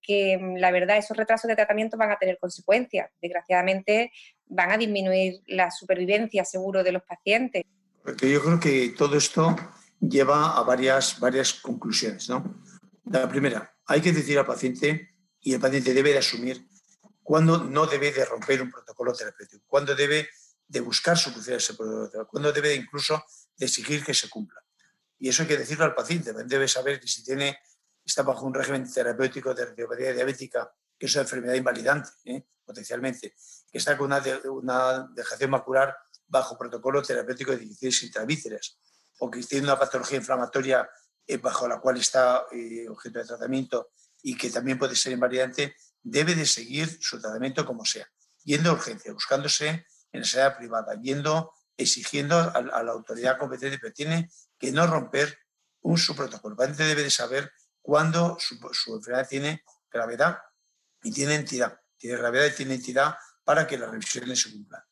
la 0.58 0.70
verdad, 0.70 0.98
esos 0.98 1.16
retrasos 1.16 1.48
de 1.48 1.56
tratamiento 1.56 1.96
van 1.96 2.10
a 2.10 2.18
tener 2.18 2.36
consecuencias. 2.38 3.10
Desgraciadamente, 3.22 4.12
van 4.46 4.72
a 4.72 4.76
disminuir 4.76 5.40
la 5.46 5.70
supervivencia 5.70 6.44
seguro 6.44 6.82
de 6.82 6.92
los 6.92 7.02
pacientes. 7.04 7.62
Porque 8.02 8.30
yo 8.30 8.42
creo 8.42 8.60
que 8.60 8.94
todo 8.98 9.16
esto 9.16 9.56
lleva 10.00 10.58
a 10.58 10.62
varias, 10.62 11.20
varias 11.20 11.54
conclusiones. 11.54 12.28
¿no? 12.28 12.62
La 13.04 13.28
primera, 13.28 13.72
hay 13.86 14.00
que 14.00 14.12
decir 14.12 14.38
al 14.38 14.46
paciente, 14.46 15.08
y 15.40 15.54
el 15.54 15.60
paciente 15.60 15.94
debe 15.94 16.12
de 16.12 16.18
asumir, 16.18 16.66
cuándo 17.22 17.58
no 17.58 17.86
debe 17.86 18.12
de 18.12 18.24
romper 18.24 18.60
un 18.60 18.70
protocolo 18.70 19.12
terapéutico, 19.12 19.64
cuándo 19.66 19.94
debe 19.94 20.28
de 20.66 20.80
buscar 20.80 21.16
soluciones 21.16 21.48
a 21.48 21.64
ese 21.64 21.74
protocolo, 21.74 22.26
cuándo 22.28 22.52
debe 22.52 22.74
incluso 22.74 23.22
de 23.56 23.66
exigir 23.66 24.04
que 24.04 24.14
se 24.14 24.28
cumpla. 24.28 24.60
Y 25.20 25.28
eso 25.28 25.42
hay 25.42 25.48
que 25.48 25.58
decirlo 25.58 25.84
al 25.84 25.94
paciente, 25.94 26.32
debe 26.32 26.66
saber 26.66 26.98
que 26.98 27.06
si 27.06 27.22
tiene, 27.22 27.60
está 28.04 28.22
bajo 28.22 28.44
un 28.46 28.54
régimen 28.54 28.90
terapéutico 28.92 29.54
de 29.54 29.66
retinopatía 29.66 30.12
diabética, 30.12 30.72
que 30.98 31.06
es 31.06 31.14
una 31.14 31.22
enfermedad 31.22 31.54
invalidante, 31.54 32.10
¿eh? 32.24 32.46
potencialmente, 32.64 33.34
que 33.70 33.78
está 33.78 33.96
con 33.96 34.06
una, 34.06 34.22
una 34.50 35.08
dejación 35.14 35.50
macular 35.50 35.94
bajo 36.26 36.56
protocolo 36.56 37.02
terapéutico 37.02 37.52
de 37.52 37.58
16 37.58 38.04
intravíceras, 38.04 38.78
o 39.18 39.30
que 39.30 39.42
tiene 39.42 39.64
una 39.64 39.78
patología 39.78 40.16
inflamatoria 40.16 40.88
eh, 41.26 41.36
bajo 41.36 41.68
la 41.68 41.78
cual 41.80 41.98
está 41.98 42.46
eh, 42.50 42.88
objeto 42.88 43.18
de 43.18 43.24
tratamiento 43.24 43.90
y 44.22 44.36
que 44.36 44.50
también 44.50 44.78
puede 44.78 44.96
ser 44.96 45.12
invalidante, 45.12 45.76
debe 46.02 46.34
de 46.34 46.46
seguir 46.46 46.98
su 47.00 47.20
tratamiento 47.20 47.64
como 47.64 47.84
sea, 47.84 48.10
yendo 48.42 48.70
a 48.70 48.72
urgencia, 48.72 49.12
buscándose 49.12 49.86
en 50.10 50.20
la 50.20 50.24
sanidad 50.24 50.56
privada, 50.56 51.00
yendo, 51.00 51.52
exigiendo 51.76 52.36
a, 52.36 52.82
la 52.82 52.92
autoridad 52.92 53.38
competente, 53.38 53.78
pero 53.78 53.92
tiene 53.92 54.28
que 54.60 54.70
no 54.70 54.86
romper 54.86 55.36
un 55.80 55.98
su 55.98 56.14
protocolo. 56.14 56.52
El 56.52 56.58
paciente 56.58 56.84
debe 56.84 57.02
de 57.02 57.10
saber 57.10 57.50
cuándo 57.82 58.36
su, 58.38 58.54
enfermedad 58.94 59.26
tiene 59.28 59.64
gravedad 59.90 60.38
y 61.02 61.10
tiene 61.10 61.34
entidad. 61.34 61.80
Tiene 61.96 62.18
gravedad 62.18 62.46
y 62.46 62.54
tiene 62.54 62.74
entidad 62.74 63.16
para 63.42 63.66
que 63.66 63.76
las 63.76 63.90
revisiones 63.90 64.40
se 64.40 64.52
cumplan. 64.52 64.82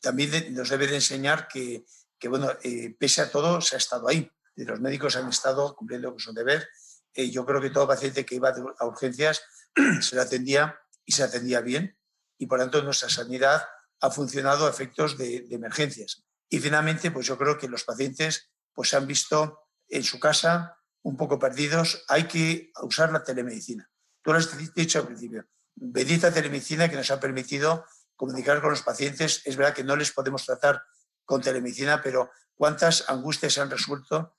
También 0.00 0.54
nos 0.54 0.70
debe 0.70 0.86
de 0.86 0.94
enseñar 0.94 1.48
que 1.48 1.84
que 2.18 2.28
bueno, 2.28 2.50
eh, 2.62 2.94
pese 2.98 3.22
a 3.22 3.30
todo, 3.30 3.60
se 3.60 3.76
ha 3.76 3.78
estado 3.78 4.08
ahí. 4.08 4.30
Los 4.56 4.80
médicos 4.80 5.16
han 5.16 5.28
estado 5.28 5.74
cumpliendo 5.76 6.10
con 6.10 6.18
su 6.18 6.32
deber. 6.32 6.68
Eh, 7.12 7.30
yo 7.30 7.44
creo 7.44 7.60
que 7.60 7.70
todo 7.70 7.86
paciente 7.86 8.24
que 8.24 8.36
iba 8.36 8.54
a 8.78 8.86
urgencias 8.86 9.42
se 10.00 10.16
le 10.16 10.22
atendía 10.22 10.78
y 11.04 11.12
se 11.12 11.22
atendía 11.22 11.60
bien 11.60 11.96
y 12.38 12.46
por 12.46 12.58
tanto 12.58 12.82
nuestra 12.82 13.08
sanidad 13.08 13.66
ha 14.00 14.10
funcionado 14.10 14.66
a 14.66 14.70
efectos 14.70 15.16
de, 15.16 15.46
emergencias. 15.50 16.24
Y 16.48 16.58
finalmente, 16.60 17.10
pues 17.10 17.26
yo 17.26 17.38
creo 17.38 17.58
que 17.58 17.68
los 17.68 17.84
pacientes 17.84 18.50
pues 18.76 18.90
se 18.90 18.96
han 18.96 19.06
visto 19.06 19.70
en 19.88 20.04
su 20.04 20.20
casa 20.20 20.78
un 21.02 21.16
poco 21.16 21.38
perdidos. 21.38 22.04
Hay 22.08 22.24
que 22.24 22.70
usar 22.82 23.10
la 23.10 23.24
telemedicina. 23.24 23.90
Tú 24.22 24.32
lo 24.32 24.38
has 24.38 24.74
dicho 24.74 24.98
al 25.00 25.06
principio. 25.06 25.46
Bendita 25.74 26.30
telemedicina 26.32 26.88
que 26.88 26.96
nos 26.96 27.10
ha 27.10 27.18
permitido 27.18 27.86
comunicar 28.16 28.60
con 28.60 28.70
los 28.70 28.82
pacientes. 28.82 29.40
Es 29.46 29.56
verdad 29.56 29.74
que 29.74 29.82
no 29.82 29.96
les 29.96 30.12
podemos 30.12 30.44
tratar 30.44 30.82
con 31.24 31.40
telemedicina, 31.40 32.02
pero 32.02 32.30
cuántas 32.54 33.08
angustias 33.08 33.54
se 33.54 33.62
han 33.62 33.70
resuelto, 33.70 34.36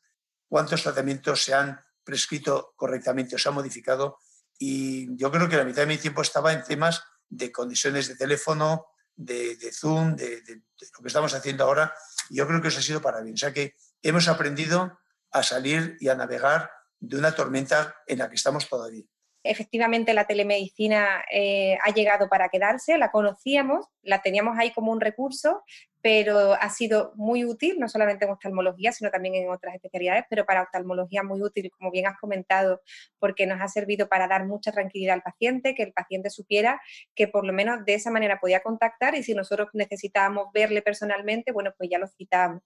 cuántos 0.47 0.83
tratamientos 0.83 1.43
se 1.43 1.55
han 1.55 1.79
prescrito 2.03 2.73
correctamente 2.75 3.35
o 3.35 3.39
se 3.39 3.49
han 3.49 3.55
modificado. 3.55 4.19
Y 4.59 5.17
yo 5.17 5.31
creo 5.31 5.49
que 5.49 5.57
la 5.57 5.65
mitad 5.65 5.81
de 5.81 5.87
mi 5.87 5.97
tiempo 5.97 6.21
estaba 6.21 6.53
en 6.53 6.63
temas 6.63 7.03
de 7.27 7.51
condiciones 7.51 8.07
de 8.07 8.15
teléfono, 8.15 8.85
de, 9.15 9.57
Zoom, 9.73 10.15
de, 10.15 10.41
de, 10.41 10.55
lo 10.55 11.01
que 11.01 11.07
estamos 11.07 11.33
haciendo 11.33 11.63
ahora. 11.63 11.91
Y 12.29 12.37
yo 12.37 12.47
creo 12.47 12.61
que 12.61 12.67
eso 12.67 12.79
ha 12.79 12.83
sido 12.83 13.01
para 13.01 13.21
bien. 13.21 13.33
O 13.33 13.37
sea 13.37 13.51
que 13.51 13.75
hemos 14.01 14.27
aprendido 14.27 14.99
a 15.31 15.43
salir 15.43 15.97
y 15.99 16.09
a 16.09 16.15
navegar 16.15 16.71
de 16.99 17.17
una 17.17 17.33
tormenta 17.33 17.95
en 18.07 18.19
la 18.19 18.29
que 18.29 18.35
estamos 18.35 18.67
todavía. 18.67 19.03
Efectivamente 19.43 20.13
la 20.13 20.25
telemedicina 20.25 21.23
eh, 21.31 21.77
ha 21.83 21.91
llegado 21.91 22.27
para 22.27 22.49
quedarse, 22.49 22.97
la 22.97 23.11
conocíamos, 23.11 23.85
la 24.01 24.21
teníamos 24.21 24.57
ahí 24.57 24.71
como 24.73 24.91
un 24.91 24.99
recurso, 24.99 25.63
pero 26.07 26.53
ha 26.53 26.69
sido 26.69 27.11
muy 27.15 27.43
útil, 27.43 27.75
no 27.79 27.89
solamente 27.89 28.23
en 28.23 28.31
oftalmología, 28.31 28.93
sino 28.93 29.11
también 29.11 29.35
en 29.35 29.49
otras 29.49 29.75
especialidades, 29.75 30.23
pero 30.29 30.45
para 30.45 30.61
oftalmología 30.61 31.21
muy 31.21 31.41
útil, 31.41 31.69
como 31.69 31.91
bien 31.91 32.07
has 32.07 32.17
comentado, 32.17 32.81
porque 33.19 33.45
nos 33.45 33.59
ha 33.59 33.67
servido 33.67 34.07
para 34.07 34.25
dar 34.25 34.45
mucha 34.45 34.71
tranquilidad 34.71 35.15
al 35.15 35.21
paciente, 35.21 35.75
que 35.75 35.83
el 35.83 35.91
paciente 35.91 36.29
supiera 36.29 36.79
que 37.13 37.27
por 37.27 37.45
lo 37.45 37.51
menos 37.51 37.83
de 37.83 37.95
esa 37.95 38.09
manera 38.09 38.39
podía 38.39 38.61
contactar 38.61 39.15
y 39.15 39.23
si 39.23 39.33
nosotros 39.33 39.67
necesitábamos 39.73 40.47
verle 40.53 40.81
personalmente, 40.81 41.51
bueno, 41.51 41.73
pues 41.77 41.89
ya 41.89 41.99
lo 41.99 42.07
citamos. 42.07 42.61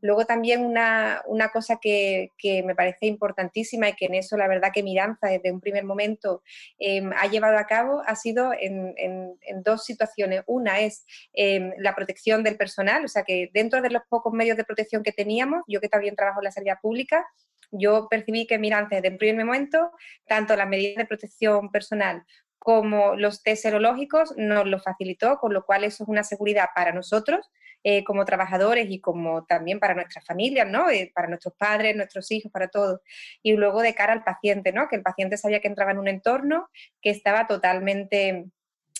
Luego 0.00 0.24
también 0.24 0.64
una, 0.64 1.20
una 1.26 1.50
cosa 1.50 1.76
que, 1.78 2.30
que, 2.38 2.62
me 2.62 2.74
parece 2.74 3.04
importantísima 3.04 3.90
y 3.90 3.92
que 3.92 4.06
en 4.06 4.14
eso 4.14 4.38
la 4.38 4.48
verdad 4.48 4.70
que 4.72 4.82
Miranza 4.82 5.26
desde 5.26 5.52
un 5.52 5.60
primer 5.60 5.84
momento 5.84 6.42
em, 6.78 7.12
ha 7.14 7.26
llevado 7.26 7.58
a 7.58 7.66
cabo 7.66 8.02
ha 8.06 8.16
sido 8.16 8.54
en, 8.58 8.94
en, 8.96 9.62
dos 9.62 9.84
situaciones. 9.84 10.42
Una 10.46 10.80
es 10.80 11.04
em, 11.34 11.72
la 11.76 11.94
protección 11.94 12.42
del 12.42 12.56
personal 12.56 12.85
o 13.04 13.08
sea 13.08 13.24
que 13.24 13.50
dentro 13.52 13.82
de 13.82 13.90
los 13.90 14.02
pocos 14.08 14.32
medios 14.32 14.56
de 14.56 14.64
protección 14.64 15.02
que 15.02 15.12
teníamos, 15.12 15.62
yo 15.66 15.80
que 15.80 15.88
también 15.88 16.16
trabajo 16.16 16.40
en 16.40 16.44
la 16.44 16.52
sanidad 16.52 16.78
pública, 16.80 17.26
yo 17.70 18.08
percibí 18.08 18.46
que, 18.46 18.58
mira, 18.58 18.78
antes 18.78 19.02
de 19.02 19.08
en 19.08 19.18
primer 19.18 19.44
momento, 19.44 19.90
tanto 20.26 20.56
las 20.56 20.68
medidas 20.68 20.96
de 20.96 21.06
protección 21.06 21.70
personal 21.70 22.24
como 22.58 23.14
los 23.14 23.44
test 23.44 23.62
serológicos 23.62 24.34
nos 24.36 24.66
lo 24.66 24.80
facilitó, 24.80 25.38
con 25.38 25.52
lo 25.52 25.64
cual 25.64 25.84
eso 25.84 26.02
es 26.02 26.08
una 26.08 26.24
seguridad 26.24 26.70
para 26.74 26.92
nosotros 26.92 27.48
eh, 27.84 28.02
como 28.02 28.24
trabajadores 28.24 28.90
y 28.90 29.00
como 29.00 29.44
también 29.44 29.78
para 29.78 29.94
nuestras 29.94 30.24
familias, 30.24 30.68
¿no? 30.68 30.90
Eh, 30.90 31.12
para 31.14 31.28
nuestros 31.28 31.54
padres, 31.54 31.94
nuestros 31.94 32.28
hijos, 32.32 32.50
para 32.50 32.66
todos. 32.66 33.00
Y 33.42 33.52
luego 33.52 33.82
de 33.82 33.94
cara 33.94 34.12
al 34.12 34.24
paciente, 34.24 34.72
¿no? 34.72 34.88
Que 34.88 34.96
el 34.96 35.02
paciente 35.02 35.36
sabía 35.36 35.60
que 35.60 35.68
entraba 35.68 35.92
en 35.92 35.98
un 35.98 36.08
entorno 36.08 36.68
que 37.00 37.10
estaba 37.10 37.46
totalmente 37.46 38.46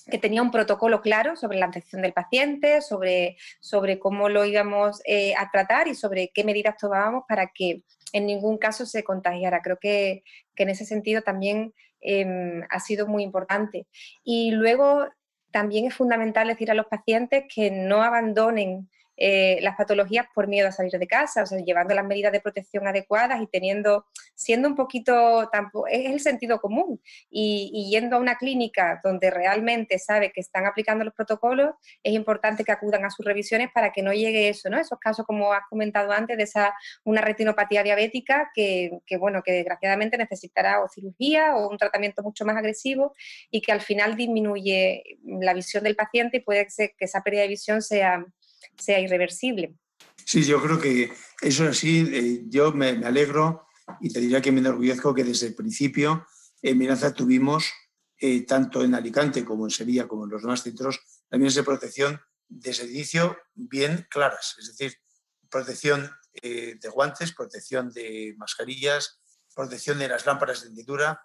que 0.08 0.18
tenía 0.18 0.42
un 0.42 0.50
protocolo 0.50 1.00
claro 1.00 1.36
sobre 1.36 1.58
la 1.58 1.66
atención 1.66 2.02
del 2.02 2.12
paciente, 2.12 2.80
sobre, 2.80 3.36
sobre 3.60 3.98
cómo 3.98 4.28
lo 4.28 4.44
íbamos 4.44 5.02
eh, 5.04 5.34
a 5.36 5.50
tratar 5.50 5.88
y 5.88 5.94
sobre 5.94 6.30
qué 6.32 6.44
medidas 6.44 6.76
tomábamos 6.76 7.24
para 7.28 7.48
que 7.48 7.82
en 8.12 8.26
ningún 8.26 8.58
caso 8.58 8.86
se 8.86 9.02
contagiara. 9.02 9.62
Creo 9.62 9.78
que, 9.78 10.22
en 10.56 10.70
ese 10.70 10.84
sentido 10.86 11.22
también 11.22 11.74
em, 12.00 12.62
ha 12.70 12.80
sido 12.80 13.06
muy 13.06 13.22
importante. 13.22 13.86
Y 14.22 14.52
luego 14.52 15.08
también 15.50 15.86
es 15.86 15.94
fundamental 15.94 16.48
decir 16.48 16.70
a 16.70 16.74
los 16.74 16.86
pacientes 16.86 17.44
que 17.52 17.70
no 17.70 18.02
abandonen 18.02 18.88
eh, 19.16 19.58
las 19.62 19.76
patologías 19.76 20.26
por 20.34 20.46
miedo 20.46 20.68
a 20.68 20.72
salir 20.72 20.92
de 20.92 21.06
casa, 21.06 21.42
o 21.42 21.46
sea, 21.46 21.58
llevando 21.58 21.94
las 21.94 22.04
medidas 22.04 22.32
de 22.32 22.40
protección 22.40 22.86
adecuadas 22.86 23.40
y 23.40 23.46
teniendo, 23.46 24.06
siendo 24.34 24.68
un 24.68 24.76
poquito, 24.76 25.50
es 25.88 26.10
el 26.10 26.20
sentido 26.20 26.60
común 26.60 27.00
y, 27.30 27.88
yendo 27.90 28.16
a 28.16 28.18
una 28.18 28.36
clínica 28.36 29.00
donde 29.02 29.30
realmente 29.30 29.98
sabe 29.98 30.32
que 30.32 30.40
están 30.40 30.66
aplicando 30.66 31.04
los 31.04 31.14
protocolos, 31.14 31.70
es 32.02 32.12
importante 32.12 32.64
que 32.64 32.72
acudan 32.72 33.04
a 33.04 33.10
sus 33.10 33.24
revisiones 33.24 33.70
para 33.72 33.92
que 33.92 34.02
no 34.02 34.12
llegue 34.12 34.48
eso, 34.48 34.68
¿no? 34.68 34.78
Esos 34.78 34.98
casos, 34.98 35.24
como 35.26 35.52
has 35.52 35.66
comentado 35.70 36.12
antes, 36.12 36.36
de 36.36 36.42
esa, 36.42 36.74
una 37.04 37.20
retinopatía 37.20 37.82
diabética 37.82 38.50
que, 38.54 38.90
que, 39.06 39.16
bueno, 39.16 39.42
que 39.42 39.52
desgraciadamente 39.52 40.18
necesitará 40.18 40.82
o 40.82 40.88
cirugía 40.88 41.56
o 41.56 41.68
un 41.68 41.78
tratamiento 41.78 42.22
mucho 42.22 42.44
más 42.44 42.56
agresivo 42.56 43.14
y 43.50 43.60
que 43.62 43.72
al 43.72 43.80
final 43.80 44.16
disminuye 44.16 45.02
la 45.24 45.54
visión 45.54 45.84
del 45.84 45.96
paciente 45.96 46.38
y 46.38 46.40
puede 46.40 46.68
ser 46.70 46.92
que 46.98 47.06
esa 47.06 47.22
pérdida 47.22 47.42
de 47.42 47.48
visión 47.48 47.82
sea 47.82 48.24
sea 48.78 49.00
irreversible. 49.00 49.74
Sí, 50.24 50.44
yo 50.44 50.60
creo 50.62 50.78
que 50.78 51.12
eso 51.40 51.64
es 51.64 51.70
así. 51.70 52.08
Eh, 52.12 52.42
yo 52.46 52.72
me, 52.72 52.88
alegro 52.88 53.68
y 54.00 54.12
te 54.12 54.20
diría 54.20 54.40
que 54.40 54.52
me 54.52 54.60
enorgullezco 54.60 55.14
que 55.14 55.24
desde 55.24 55.48
el 55.48 55.54
principio 55.54 56.26
en 56.62 56.78
Miranza 56.78 57.14
tuvimos, 57.14 57.70
eh, 58.18 58.44
tanto 58.44 58.82
en 58.82 58.94
Alicante 58.94 59.44
como 59.44 59.66
en 59.66 59.70
Sevilla, 59.70 60.08
como 60.08 60.24
en 60.24 60.30
los 60.30 60.42
demás 60.42 60.62
centros, 60.62 61.00
también 61.28 61.52
de 61.52 61.62
protección 61.62 62.20
desde 62.48 62.84
el 62.84 63.36
bien 63.54 64.06
claras, 64.10 64.56
es 64.58 64.68
decir, 64.68 64.96
protección 65.50 66.10
eh, 66.42 66.76
de 66.80 66.88
guantes, 66.88 67.32
protección 67.32 67.90
de 67.92 68.34
mascarillas, 68.36 69.20
protección 69.54 69.98
de 69.98 70.08
las 70.08 70.26
lámparas 70.26 70.62
de 70.62 70.68
hendidura, 70.68 71.20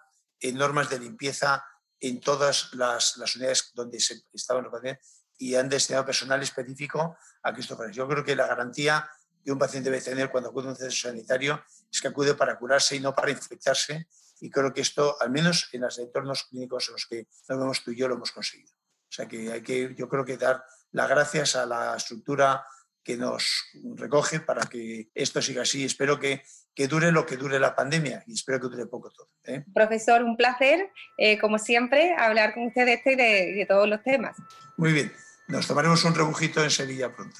normas 0.54 0.90
de 0.90 0.98
limpieza 0.98 1.64
en 2.00 2.20
todas 2.20 2.74
las, 2.74 3.16
unidades 3.36 3.70
donde 3.74 4.00
se 4.00 4.22
estaban 4.32 4.64
los 4.64 4.72
pacientes 4.72 5.21
y 5.42 5.56
han 5.56 5.68
destinado 5.68 6.06
personal 6.06 6.40
específico 6.40 7.16
a 7.42 7.52
que 7.52 7.62
esto. 7.62 7.76
Yo 7.90 8.06
creo 8.06 8.24
que 8.24 8.36
la 8.36 8.46
garantía 8.46 9.10
que 9.44 9.50
un 9.50 9.58
paciente 9.58 9.90
debe 9.90 10.00
tener 10.00 10.30
cuando 10.30 10.50
acude 10.50 10.68
a 10.68 10.70
un 10.70 10.76
centro 10.76 10.96
sanitario 10.96 11.64
es 11.90 12.00
que 12.00 12.06
acude 12.06 12.34
para 12.34 12.56
curarse 12.56 12.94
y 12.94 13.00
no 13.00 13.12
para 13.12 13.32
infectarse 13.32 14.06
y 14.40 14.50
creo 14.50 14.72
que 14.72 14.82
esto, 14.82 15.16
al 15.20 15.30
menos 15.30 15.68
en 15.72 15.80
los 15.80 15.98
entornos 15.98 16.44
clínicos 16.44 16.88
en 16.88 16.92
los 16.92 17.06
que 17.06 17.26
nos 17.48 17.58
vemos 17.58 17.82
tú 17.82 17.90
y 17.90 17.96
yo, 17.96 18.06
lo 18.06 18.14
hemos 18.14 18.30
conseguido. 18.30 18.72
O 18.72 19.12
sea 19.12 19.26
que 19.26 19.50
hay 19.50 19.62
que, 19.62 19.94
yo 19.96 20.08
creo 20.08 20.24
que 20.24 20.36
dar 20.36 20.64
las 20.92 21.08
gracias 21.08 21.56
a 21.56 21.66
la 21.66 21.96
estructura 21.96 22.64
que 23.02 23.16
nos 23.16 23.64
recoge 23.96 24.38
para 24.40 24.62
que 24.62 25.10
esto 25.12 25.42
siga 25.42 25.62
así. 25.62 25.84
Espero 25.84 26.20
que, 26.20 26.42
que 26.72 26.86
dure 26.86 27.10
lo 27.10 27.26
que 27.26 27.36
dure 27.36 27.58
la 27.58 27.74
pandemia 27.74 28.22
y 28.26 28.34
espero 28.34 28.60
que 28.60 28.68
dure 28.68 28.86
poco 28.86 29.10
todo. 29.10 29.28
¿eh? 29.44 29.64
Profesor, 29.74 30.22
un 30.22 30.36
placer, 30.36 30.90
eh, 31.18 31.38
como 31.38 31.58
siempre, 31.58 32.14
hablar 32.16 32.54
con 32.54 32.66
usted 32.66 32.86
de 32.86 32.92
este 32.94 33.12
y 33.12 33.54
de 33.54 33.66
todos 33.66 33.88
los 33.88 34.02
temas. 34.02 34.36
Muy 34.76 34.92
bien, 34.92 35.12
nos 35.52 35.66
tomaremos 35.66 36.02
un 36.04 36.14
rebujito 36.14 36.64
en 36.64 36.70
Sevilla 36.70 37.12
pronto. 37.14 37.38